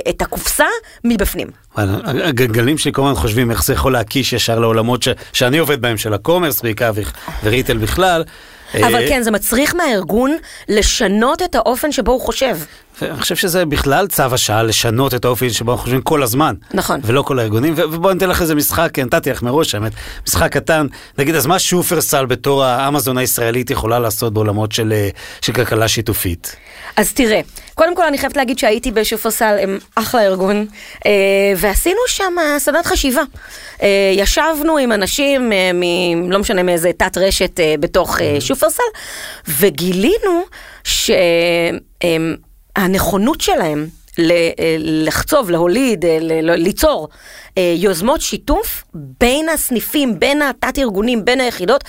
את 0.09 0.23
הקופסה 0.23 0.67
מבפנים. 1.05 1.49
הגלגלים 1.77 2.79
שלי 2.79 2.93
כל 2.93 3.03
הזמן 3.03 3.15
חושבים 3.15 3.51
איך 3.51 3.65
זה 3.65 3.73
יכול 3.73 3.93
להקיש 3.93 4.33
ישר 4.33 4.59
לעולמות 4.59 5.03
שאני 5.33 5.59
עובד 5.59 5.83
בהם, 5.83 5.97
של 5.97 6.15
הקומרס 6.15 6.63
בעיקר 6.63 6.93
וריטל 7.45 7.77
בכלל. 7.77 8.25
אבל 8.75 9.09
כן, 9.09 9.23
זה 9.23 9.31
מצריך 9.31 9.75
מהארגון 9.75 10.37
לשנות 10.69 11.43
את 11.43 11.55
האופן 11.55 11.93
שבו 11.93 12.13
הוא 12.13 12.21
חושב. 12.21 12.57
אני 13.03 13.21
חושב 13.21 13.37
שזה 13.37 13.65
בכלל 13.65 14.07
צו 14.07 14.23
השעה 14.23 14.63
לשנות 14.63 15.15
את 15.15 15.25
האופן 15.25 15.51
שבו 15.51 15.73
אנחנו 15.73 15.83
חושבים 15.83 16.03
כל 16.03 16.23
הזמן. 16.23 16.55
נכון. 16.75 17.01
ולא 17.05 17.23
כל 17.23 17.39
הארגונים, 17.39 17.75
ובואו 17.77 18.13
ניתן 18.13 18.29
לך 18.29 18.43
איזה 18.43 18.55
משחק, 18.55 18.99
נתתי 18.99 19.31
לך 19.31 19.43
מראש, 19.43 19.75
האמת, 19.75 19.93
משחק 20.29 20.53
קטן. 20.53 20.87
נגיד, 21.19 21.35
אז 21.35 21.47
מה 21.47 21.59
שופרסל 21.59 22.27
בתור 22.27 22.65
האמזון 22.65 23.19
הישראלית 23.19 23.71
יכולה 23.71 23.99
לעשות 23.99 24.33
בעולמות 24.33 24.73
של, 24.73 24.93
אה, 24.93 25.09
של 25.41 25.53
כלכלה 25.53 25.89
שיתופית? 25.89 26.57
אז 26.97 27.13
תראה, 27.13 27.41
קודם 27.75 27.97
כל 27.97 28.05
אני 28.05 28.19
חייבת 28.19 28.37
להגיד 28.37 28.59
שהייתי 28.59 28.91
בשופרסל, 28.91 29.57
הם 29.61 29.79
אחלה 29.95 30.23
ארגון, 30.23 30.67
אה, 31.07 31.11
ועשינו 31.57 32.01
שם 32.07 32.35
סדנת 32.59 32.87
חשיבה. 32.87 33.23
אה, 33.83 34.13
ישבנו 34.17 34.79
עם 34.79 34.93
אנשים, 34.93 35.53
אה, 35.53 35.71
מ, 35.75 36.31
לא 36.31 36.39
משנה 36.39 36.63
מאיזה 36.63 36.91
תת 36.97 37.19
רשת 37.19 37.61
אה, 37.61 37.75
בתוך 37.81 38.21
אה, 38.21 38.37
שופרסל, 38.41 38.83
וגילינו 39.49 40.43
שהנכונות 42.05 43.41
שלהם 43.41 43.79
אה, 43.79 44.00
לחצוב, 44.79 45.51
להוליד, 45.51 46.05
אה, 46.05 46.19
ליצור 46.43 47.09
אה, 47.59 47.75
יוזמות 47.77 48.21
שיתוף 48.21 48.85
בין 48.95 49.49
הסניפים, 49.49 50.21
בין 50.21 50.43
התת-ארגונים, 50.43 51.25
בין 51.25 51.41
היחידות, 51.41 51.85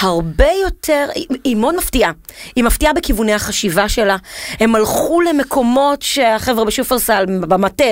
הרבה 0.00 0.48
יותר, 0.62 1.08
היא 1.44 1.56
מאוד 1.56 1.76
מפתיעה. 1.76 2.12
היא 2.56 2.64
מפתיעה 2.64 2.92
בכיווני 2.92 3.34
החשיבה 3.34 3.88
שלה. 3.88 4.16
הם 4.60 4.74
הלכו 4.74 5.20
למקומות 5.20 6.02
שהחבר'ה 6.02 6.64
בשופרסל, 6.64 7.24
במטה, 7.40 7.84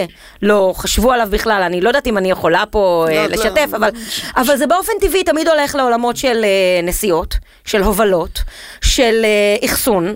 לא 0.42 0.72
חשבו 0.76 1.12
עליו 1.12 1.28
בכלל. 1.31 1.62
אני 1.62 1.81
לא 1.81 1.88
יודעת 1.88 2.07
אם 2.07 2.18
אני 2.18 2.31
יכולה 2.31 2.64
פה 2.70 3.07
לא, 3.09 3.14
לא. 3.14 3.26
לשתף, 3.26 3.68
לא. 3.72 3.76
אבל, 3.76 3.90
אבל 4.37 4.57
זה 4.57 4.66
באופן 4.66 4.92
טבעי 5.00 5.24
תמיד 5.24 5.48
הולך 5.48 5.74
לעולמות 5.74 6.16
של 6.16 6.44
נסיעות, 6.83 7.35
של 7.64 7.83
הובלות, 7.83 8.42
של 8.81 9.24
אחסון, 9.64 10.14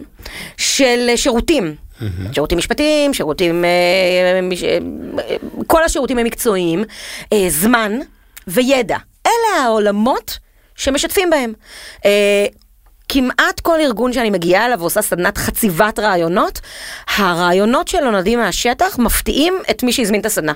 של 0.56 1.10
שירותים. 1.16 1.86
Mm-hmm. 2.00 2.35
שירותים 2.35 2.59
משפטיים, 2.59 3.14
שירותים, 3.14 3.64
אה, 3.64 3.70
אה, 5.18 5.37
כל 5.66 5.85
השירותים 5.85 6.18
המקצועיים, 6.18 6.85
אה, 7.32 7.46
זמן 7.48 7.98
וידע. 8.46 8.96
אלה 9.26 9.62
העולמות 9.64 10.38
שמשתפים 10.76 11.30
בהם. 11.30 11.52
כמעט 13.09 13.61
כל 13.61 13.80
ארגון 13.80 14.12
שאני 14.12 14.30
מגיעה 14.30 14.66
אליו 14.66 14.80
ועושה 14.80 15.02
סדנת 15.02 15.38
חציבת 15.38 15.98
רעיונות, 15.98 16.61
הרעיונות 17.16 17.88
שלו 17.88 18.11
נולדים 18.11 18.38
מהשטח, 18.38 18.98
מפתיעים 18.98 19.59
את 19.70 19.82
מי 19.82 19.92
שהזמין 19.92 20.20
את 20.20 20.26
הסדנה. 20.26 20.52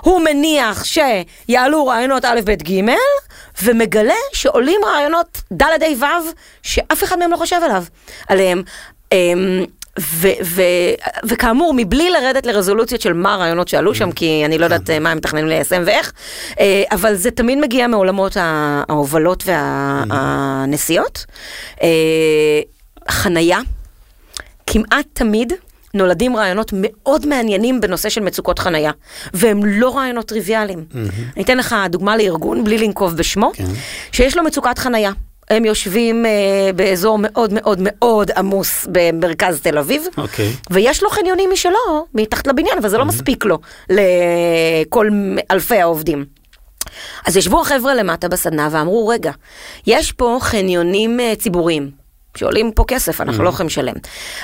הוא 0.00 0.20
מניח 0.20 0.84
שיעלו 0.84 1.86
רעיונות 1.86 2.24
א', 2.24 2.40
ב', 2.44 2.50
ג', 2.50 2.80
ומגלה 3.62 4.14
שעולים 4.32 4.80
רעיונות 4.84 5.42
ד', 5.52 5.62
ה', 5.62 6.04
ו', 6.04 6.30
שאף 6.62 7.04
אחד 7.04 7.18
מהם 7.18 7.30
לא 7.30 7.36
חושב 7.36 7.60
עליו, 7.64 7.84
עליהם. 8.28 8.62
אמ, 9.98 10.02
ו- 10.02 10.28
ו- 10.44 10.62
וכאמור, 11.24 11.72
מבלי 11.76 12.10
לרדת 12.10 12.46
לרזולוציות 12.46 13.00
של 13.00 13.12
מה 13.12 13.34
הרעיונות 13.34 13.68
שעלו 13.68 13.94
שם, 13.94 14.12
כי 14.12 14.42
אני 14.44 14.58
לא 14.58 14.64
יודעת 14.64 14.90
אה, 14.90 14.98
מה 14.98 15.10
הם 15.10 15.16
מתכננים 15.18 15.46
ליישם 15.46 15.82
ואיך, 15.86 16.12
אה, 16.60 16.82
אבל 16.92 17.14
זה 17.14 17.30
תמיד 17.30 17.58
מגיע 17.58 17.86
מעולמות 17.86 18.36
ההובלות 18.88 19.44
והנסיעות. 19.46 21.26
אה, 21.82 21.88
חנייה, 23.10 23.58
כמעט 24.66 25.06
תמיד. 25.12 25.52
נולדים 25.96 26.36
רעיונות 26.36 26.70
מאוד 26.76 27.26
מעניינים 27.26 27.80
בנושא 27.80 28.08
של 28.08 28.20
מצוקות 28.20 28.58
חנייה, 28.58 28.90
והם 29.34 29.64
לא 29.64 29.96
רעיונות 29.96 30.26
טריוויאליים. 30.26 30.84
אני 31.36 31.44
אתן 31.44 31.58
לך 31.58 31.76
דוגמה 31.90 32.16
לארגון, 32.16 32.64
בלי 32.64 32.78
לנקוב 32.78 33.16
בשמו, 33.16 33.52
כן. 33.54 33.64
שיש 34.12 34.36
לו 34.36 34.42
מצוקת 34.42 34.78
חנייה. 34.78 35.12
הם 35.50 35.64
יושבים 35.64 36.26
אה, 36.26 36.30
באזור 36.76 37.18
מאוד 37.20 37.52
מאוד 37.52 37.78
מאוד 37.82 38.30
עמוס 38.36 38.86
במרכז 38.92 39.60
תל 39.60 39.78
אביב, 39.78 40.02
אוקיי. 40.18 40.52
ויש 40.70 41.02
לו 41.02 41.10
חניונים 41.10 41.50
משלו 41.52 42.06
מתחת 42.14 42.46
לבניין, 42.46 42.78
אבל 42.78 42.88
זה 42.88 42.98
לא 42.98 43.04
מספיק 43.04 43.44
לו 43.44 43.58
לכל 43.90 45.08
אלפי 45.50 45.80
העובדים. 45.80 46.24
אז 47.26 47.36
ישבו 47.36 47.60
החבר'ה 47.60 47.94
למטה 47.94 48.28
בסדנה 48.28 48.68
ואמרו, 48.70 49.08
רגע, 49.08 49.32
יש 49.86 50.12
פה 50.12 50.38
חניונים 50.40 51.20
אה, 51.20 51.32
ציבוריים, 51.38 51.90
שעולים 52.36 52.70
פה 52.72 52.84
כסף, 52.88 53.20
אנחנו 53.20 53.44
לא 53.44 53.48
יכולים 53.48 53.66
לשלם. 53.66 53.94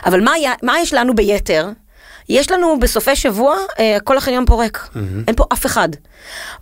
אבל 0.06 0.20
מה, 0.24 0.32
היה- 0.32 0.52
מה 0.62 0.80
יש 0.80 0.94
לנו 0.94 1.14
ביתר? 1.14 1.68
יש 2.30 2.50
לנו 2.50 2.80
בסופי 2.80 3.16
שבוע, 3.16 3.56
אה, 3.78 3.98
כל 4.04 4.16
החניון 4.16 4.44
פה 4.46 4.62
ריק. 4.62 4.88
אין 5.28 5.36
פה 5.36 5.44
אף 5.52 5.66
אחד. 5.66 5.88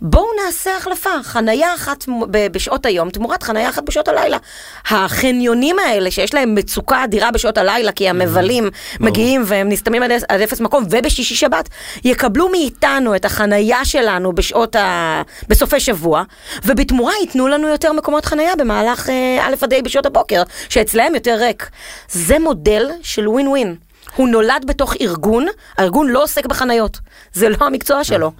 בואו 0.01 0.25
נעשה 0.45 0.77
החלפה, 0.77 1.09
חנייה 1.23 1.75
אחת 1.75 2.05
בשעות 2.31 2.85
היום 2.85 3.09
תמורת 3.09 3.43
חנייה 3.43 3.69
אחת 3.69 3.83
בשעות 3.83 4.07
הלילה. 4.07 4.37
החניונים 4.85 5.79
האלה 5.79 6.11
שיש 6.11 6.33
להם 6.33 6.55
מצוקה 6.55 7.03
אדירה 7.03 7.31
בשעות 7.31 7.57
הלילה, 7.57 7.91
כי 7.91 8.09
המבלים 8.09 8.69
מגיעים 8.99 9.43
והם 9.45 9.69
נסתמים 9.69 10.03
עד, 10.03 10.11
עד 10.29 10.41
אפס 10.41 10.59
מקום, 10.59 10.83
ובשישי 10.89 11.35
שבת, 11.35 11.69
יקבלו 12.03 12.49
מאיתנו 12.49 13.15
את 13.15 13.25
החנייה 13.25 13.85
שלנו 13.85 14.33
בשעות 14.33 14.75
ה... 14.75 15.21
בסופי 15.47 15.79
שבוע, 15.79 16.23
ובתמורה 16.65 17.13
ייתנו 17.21 17.47
לנו 17.47 17.67
יותר 17.67 17.93
מקומות 17.93 18.25
חנייה 18.25 18.55
במהלך 18.55 19.09
אה, 19.09 19.47
א' 19.47 19.55
עד 19.61 19.73
ה' 19.73 19.81
בשעות 19.81 20.05
הבוקר, 20.05 20.43
שאצלהם 20.69 21.15
יותר 21.15 21.35
ריק. 21.39 21.69
זה 22.09 22.39
מודל 22.39 22.89
של 23.01 23.27
ווין 23.29 23.47
ווין. 23.47 23.88
הוא 24.15 24.29
נולד 24.29 24.63
בתוך 24.67 24.93
ארגון, 25.01 25.47
הארגון 25.77 26.07
לא 26.07 26.23
עוסק 26.23 26.45
בחניות, 26.45 26.99
זה 27.33 27.49
לא 27.49 27.57
המקצוע 27.61 28.03
שלו. 28.03 28.31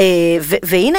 אה, 0.00 0.04
והנה. 0.62 0.98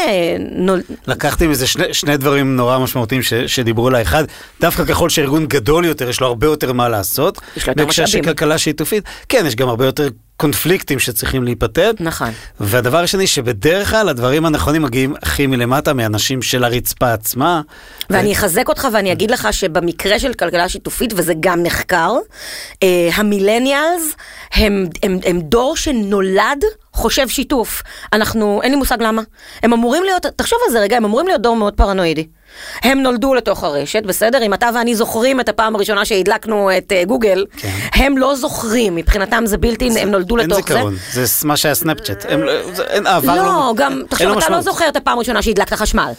לקחתי 1.07 1.47
מזה 1.47 1.67
שני, 1.67 1.93
שני 1.93 2.17
דברים 2.17 2.55
נורא 2.55 2.79
משמעותיים 2.79 3.23
ש, 3.23 3.33
שדיברו 3.33 3.87
עליי. 3.87 4.01
אחד, 4.01 4.23
דווקא 4.61 4.85
ככל 4.85 5.09
שארגון 5.09 5.45
גדול 5.47 5.85
יותר, 5.85 6.09
יש 6.09 6.21
לו 6.21 6.27
הרבה 6.27 6.47
יותר 6.47 6.73
מה 6.73 6.89
לעשות. 6.89 7.41
יש 7.57 7.67
לו 7.67 7.71
יותר 7.71 7.83
בהקשר 7.83 8.05
של 8.05 8.17
משאבים. 8.17 8.23
כלכלה 8.23 8.57
שיתופית, 8.57 9.03
כן, 9.29 9.43
יש 9.45 9.55
גם 9.55 9.69
הרבה 9.69 9.85
יותר 9.85 10.09
קונפליקטים 10.39 10.99
שצריכים 10.99 11.43
להיפתר. 11.43 11.91
נכון. 11.99 12.29
והדבר 12.59 12.97
השני, 12.97 13.27
שבדרך 13.27 13.89
כלל 13.89 14.09
הדברים 14.09 14.45
הנכונים 14.45 14.81
מגיעים 14.81 15.13
הכי 15.21 15.47
מלמטה, 15.47 15.93
מאנשים 15.93 16.41
של 16.41 16.63
הרצפה 16.63 17.13
עצמה. 17.13 17.61
ואני 18.09 18.33
אחזק 18.33 18.69
אותך 18.69 18.87
ואני 18.93 19.11
אגיד 19.11 19.31
לך 19.31 19.47
שבמקרה 19.51 20.19
של 20.19 20.33
כלכלה 20.33 20.69
שיתופית, 20.69 21.13
וזה 21.15 21.33
גם 21.39 21.63
נחקר, 21.63 22.13
אה, 22.83 23.09
המילניאלס 23.13 24.15
הם, 24.53 24.85
הם, 25.03 25.19
הם 25.25 25.41
דור 25.41 25.77
שנולד 25.77 26.63
חושב 26.93 27.27
שיתוף. 27.27 27.83
אנחנו, 28.13 28.61
אין 28.63 28.71
לי 28.71 28.77
מושג 28.77 28.97
למה. 29.01 29.21
הם 29.63 29.73
אמורים 29.73 30.03
להיות, 30.03 30.25
תחשוב 30.35 30.59
על 30.67 30.71
זה 30.71 30.79
רגע, 30.79 30.97
הם 30.97 31.05
אמורים 31.05 31.27
להיות 31.27 31.41
דור 31.41 31.55
מאוד 31.55 31.73
פרנואידי. 31.73 32.27
הם 32.81 32.99
נולדו 33.03 33.33
לתוך 33.33 33.63
הרשת, 33.63 34.03
בסדר? 34.03 34.41
אם 34.43 34.53
אתה 34.53 34.69
ואני 34.75 34.95
זוכרים 34.95 35.39
את 35.39 35.49
הפעם 35.49 35.75
הראשונה 35.75 36.05
שהדלקנו 36.05 36.69
את 36.77 36.91
אה, 36.91 37.03
גוגל, 37.05 37.45
כן. 37.57 37.69
הם 37.93 38.17
לא 38.17 38.35
זוכרים, 38.35 38.95
מבחינתם 38.95 39.43
זה 39.45 39.57
בלתי, 39.57 39.89
הם 39.99 40.11
נולדו 40.11 40.37
אין 40.37 40.49
לתוך 40.49 40.67
זה. 40.67 40.73
זיכרון, 40.73 40.95
זה 41.13 41.47
מה 41.47 41.57
שהיה 41.57 41.75
סנאפצ'אט. 41.75 42.25
הם 42.29 42.43
לא- 42.43 42.73
זה- 42.73 42.83
אין 42.83 43.07
העבר 43.07 43.35
לא, 43.35 43.73
גם, 43.75 43.91
אין 43.91 44.03
תחשוב, 44.09 44.27
אתה 44.27 44.35
לא 44.35 44.37
משמעות. 44.45 44.63
זוכר 44.63 44.89
את 44.89 44.95
הפעם 44.95 45.15
הראשונה 45.17 45.41
שהדלקת 45.41 45.73
חשמל. 45.73 46.11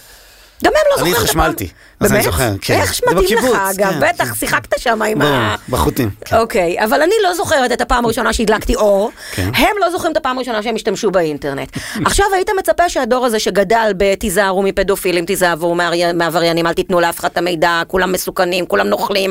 גם 0.65 0.73
הם 0.77 0.83
לא 0.91 0.97
זוכרים 0.97 1.15
אני. 1.15 1.23
התחשמלתי, 1.23 1.69
אז 2.01 2.13
אני? 2.13 2.23
זוכר, 2.23 2.53
כן. 2.61 2.75
איך 2.75 2.95
זה 2.95 3.17
מתאים 3.17 3.39
לך, 3.39 3.45
אגב, 3.45 3.93
כן, 3.93 4.01
בטח, 4.01 4.25
כן. 4.25 4.35
שיחקת 4.35 4.79
שם 4.79 5.03
עם 5.03 5.23
ה... 5.23 5.57
בחוטים. 5.69 6.11
כן. 6.25 6.37
אוקיי, 6.37 6.85
אבל 6.85 7.03
אני 7.03 7.15
לא 7.23 7.35
זוכרת 7.35 7.73
את 7.73 7.81
הפעם 7.81 8.05
הראשונה 8.05 8.33
שהדלקתי 8.33 8.75
אור. 8.75 9.11
הם 9.37 9.77
לא 9.81 9.91
זוכרים 9.91 10.13
את 10.13 10.17
הפעם 10.17 10.37
הראשונה 10.37 10.63
שהם 10.63 10.75
השתמשו 10.75 11.11
באינטרנט. 11.11 11.77
עכשיו 12.05 12.27
היית 12.35 12.51
מצפה 12.59 12.89
שהדור 12.89 13.27
הזה 13.27 13.39
שגדל 13.39 13.93
בתיזהרו 13.97 14.63
מפדופילים, 14.63 15.27
תיזהרו 15.27 15.77
מעבריינים, 16.15 16.67
אל 16.67 16.73
תיתנו 16.73 17.01
לאף 17.01 17.21
אחד 17.21 17.29
את 17.33 17.39
המידע, 17.39 17.83
כולם 17.87 18.13
מסוכנים, 18.13 18.67
כולם 18.67 18.87
נוכלים. 18.87 19.31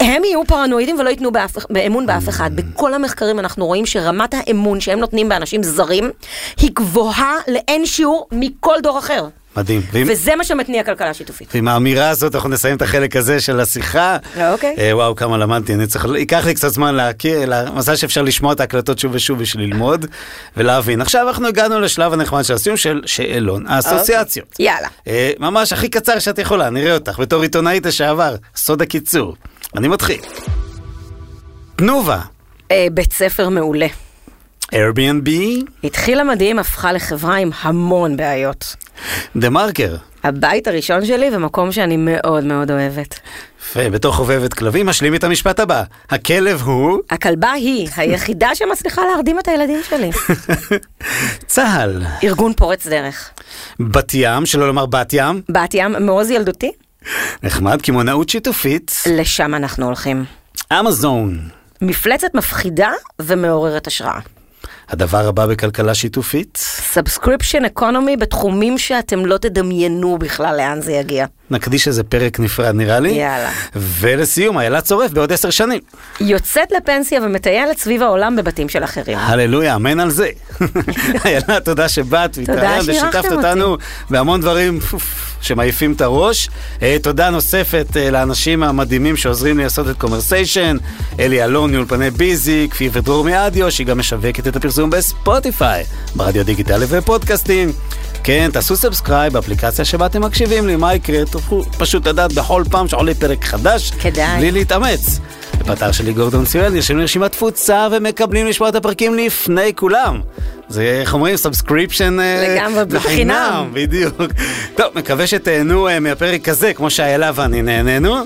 הם 0.00 0.24
יהיו 0.24 0.44
פרנואידים 0.46 0.98
ולא 0.98 1.10
ייתנו 1.10 1.32
באף, 1.32 1.56
אמון 1.86 2.06
באף 2.06 2.28
אחד. 2.28 2.50
בכל 2.56 2.94
המחקרים 2.94 3.38
אנחנו 3.38 3.66
רואים 3.66 3.86
שרמת 3.86 4.34
האמון 4.34 4.80
שהם 4.80 4.98
נותנים 4.98 5.28
באנשים 5.28 5.62
זרים 5.62 6.10
היא 6.56 6.70
גבוהה 6.74 7.34
לאין 7.48 7.86
שיעור 7.86 8.28
מכל 8.32 8.76
דור 8.82 8.98
אחר. 8.98 9.26
מדהים. 9.56 9.82
ואם- 9.92 10.06
וזה 10.10 10.36
מה 10.36 10.44
שמתניע 10.44 10.84
כלכלה 10.84 11.14
שיתופית. 11.14 11.48
ועם 11.54 11.68
האמירה 11.68 12.08
הזאת 12.08 12.34
אנחנו 12.34 12.48
נסיים 12.48 12.76
את 12.76 12.82
החלק 12.82 13.16
הזה 13.16 13.40
של 13.40 13.60
השיחה. 13.60 14.16
אוקיי. 14.52 14.74
אה, 14.78 14.96
וואו, 14.96 15.16
כמה 15.16 15.38
למדתי, 15.38 15.74
אני 15.74 15.86
צריך, 15.86 16.06
ייקח 16.18 16.46
לי 16.46 16.54
קצת 16.54 16.68
זמן 16.68 16.94
להכיר, 16.94 17.46
לה- 17.46 17.70
מזל 17.70 17.96
שאפשר 17.96 18.22
לשמוע 18.22 18.52
את 18.52 18.60
ההקלטות 18.60 18.98
שוב 18.98 19.12
ושוב 19.14 19.38
בשביל 19.38 19.64
ללמוד 19.64 20.06
ולהבין. 20.56 21.00
עכשיו 21.00 21.28
אנחנו 21.28 21.46
הגענו 21.48 21.80
לשלב 21.80 22.12
הנחמד 22.12 22.42
של 22.42 22.54
הסיום 22.54 22.76
של 22.76 23.02
שאלון 23.06 23.64
האסוציאציות. 23.66 24.48
אוקיי. 24.52 24.66
יאללה. 24.66 24.88
אה, 25.08 25.30
ממש 25.38 25.72
הכי 25.72 25.88
קצר 25.88 26.18
שאת 26.18 26.38
יכולה, 26.38 26.70
נראה 26.70 26.94
אותך, 26.94 27.18
בתור 27.18 27.42
עיתונאית 27.42 27.86
לשעבר, 27.86 28.34
סוד 28.56 28.82
הקיצור. 28.82 29.36
אני 29.76 29.88
מתחיל. 29.88 30.20
תנובה, 31.76 32.20
אה, 32.70 32.86
בית 32.92 33.12
ספר 33.12 33.48
מעולה. 33.48 33.86
Airbnb, 34.74 35.30
התחילה 35.84 36.24
מדהים, 36.24 36.58
הפכה 36.58 36.92
לחברה 36.92 37.36
עם 37.36 37.50
המון 37.60 38.16
בעיות. 38.16 38.76
דה 39.36 39.50
מרקר. 39.50 39.96
הבית 40.24 40.68
הראשון 40.68 41.04
שלי 41.04 41.36
ומקום 41.36 41.72
שאני 41.72 41.96
מאוד 41.96 42.44
מאוד 42.44 42.70
אוהבת. 42.70 43.20
ובתור 43.76 44.12
חובבת 44.12 44.54
כלבים, 44.54 44.86
משלים 44.86 45.14
את 45.14 45.24
המשפט 45.24 45.60
הבא. 45.60 45.82
הכלב 46.10 46.62
הוא 46.62 47.00
הכלבה 47.10 47.52
היא 47.52 47.88
היחידה 47.96 48.54
שמצליחה 48.54 49.02
להרדים 49.12 49.38
את 49.38 49.48
הילדים 49.48 49.80
שלי. 49.88 50.10
צה"ל. 51.46 52.02
ארגון 52.24 52.52
פורץ 52.52 52.86
דרך. 52.86 53.30
בת 53.80 54.14
ים, 54.14 54.46
שלא 54.46 54.66
לומר 54.66 54.86
בת 54.86 55.12
ים. 55.12 55.42
בת 55.48 55.74
ים, 55.74 55.92
מעוז 56.00 56.30
ילדותי, 56.30 56.72
נחמד, 57.42 57.82
קמעונאות 57.82 58.28
שיתופית. 58.28 59.02
לשם 59.10 59.54
אנחנו 59.54 59.86
הולכים. 59.86 60.24
אמזון. 60.72 61.48
מפלצת 61.82 62.34
מפחידה 62.34 62.90
ומעוררת 63.22 63.86
השראה. 63.86 64.18
הדבר 64.88 65.28
הבא 65.28 65.46
בכלכלה 65.46 65.94
שיתופית, 65.94 66.56
subscription 66.92 67.64
economy 67.64 68.16
בתחומים 68.16 68.78
שאתם 68.78 69.26
לא 69.26 69.38
תדמיינו 69.38 70.18
בכלל 70.18 70.56
לאן 70.56 70.80
זה 70.80 70.92
יגיע. 70.92 71.26
נקדיש 71.50 71.88
איזה 71.88 72.02
פרק 72.04 72.40
נפרד 72.40 72.74
נראה 72.74 73.00
לי. 73.00 73.10
יאללה. 73.10 73.50
ולסיום, 73.76 74.58
איילה 74.58 74.80
צורף 74.80 75.10
בעוד 75.10 75.32
עשר 75.32 75.50
שנים. 75.50 75.80
יוצאת 76.20 76.72
לפנסיה 76.72 77.20
ומטיילת 77.22 77.78
סביב 77.78 78.02
העולם 78.02 78.36
בבתים 78.36 78.68
של 78.68 78.84
אחרים. 78.84 79.18
הללויה, 79.18 79.74
אמן 79.74 80.00
על 80.00 80.10
זה. 80.10 80.28
איילה, 81.24 81.60
תודה 81.64 81.88
שבאת 81.88 82.34
שאירחתם 82.34 82.78
ושיתפת. 82.86 83.32
אותנו 83.32 83.76
בהמון 84.10 84.40
דברים 84.40 84.78
שמעיפים 85.40 85.92
את 85.92 86.00
הראש. 86.00 86.48
אה, 86.82 86.96
תודה 87.02 87.30
נוספת 87.30 87.86
אה, 87.96 88.10
לאנשים 88.10 88.62
המדהימים 88.62 89.16
שעוזרים 89.16 89.58
לי 89.58 89.64
לעשות 89.64 89.88
את 89.88 89.96
קומרסיישן, 89.98 90.76
אלי 91.20 91.44
אלון 91.44 91.72
מאולפני 91.72 92.10
ביזי, 92.10 92.68
כפיר 92.70 92.90
ודרור 92.94 93.24
מאדיו, 93.24 93.70
שהיא 93.70 93.86
גם 93.86 93.98
משווקת 93.98 94.48
את 94.48 94.56
הפרסום 94.56 94.90
בספוטיפיי, 94.90 95.84
ברדיו 96.14 96.44
דיגיטלי 96.44 96.86
ופודקאסטים. 96.88 97.72
כן, 98.24 98.50
תעשו 98.52 98.76
subscribe 98.76 99.32
באפליקציה 99.32 99.84
שבה 99.84 100.06
אתם 100.06 100.24
מקשיבים 100.24 100.66
לי, 100.66 100.76
מה 100.76 100.94
יקרה? 100.94 101.24
תוכלו 101.36 101.64
פשוט 101.78 102.06
לדעת 102.06 102.32
בכל 102.32 102.62
פעם 102.70 102.88
שעולה 102.88 103.14
פרק 103.14 103.44
חדש, 103.44 103.90
כדאי. 103.90 104.38
בלי 104.38 104.50
להתאמץ. 104.50 105.20
באתר 105.58 105.92
שלי 105.92 106.12
גורדון 106.12 106.44
ציואל 106.44 106.68
נרשמים 106.68 107.00
לרשימת 107.00 107.32
תפוצה 107.32 107.88
ומקבלים 107.92 108.46
לשמוע 108.46 108.68
את 108.68 108.74
הפרקים 108.74 109.14
לפני 109.14 109.74
כולם. 109.74 110.20
זה, 110.68 110.98
איך 111.00 111.14
אומרים, 111.14 111.36
subscription 111.36 112.16
לגמרי, 112.20 112.84
בחינם. 112.84 113.70
בדיוק. 113.72 114.14
טוב, 114.76 114.86
מקווה 114.94 115.26
שתהנו 115.26 115.88
אה, 115.88 116.00
מהפרק 116.00 116.48
הזה, 116.48 116.74
כמו 116.74 116.90
שאיילה 116.90 117.30
ואני 117.34 117.62
נהנינו. 117.62 118.16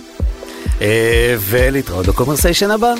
אה, 0.82 1.36
ולהתראות 1.40 2.06
בקומרסיישן 2.06 2.70
הבא. 2.70 2.92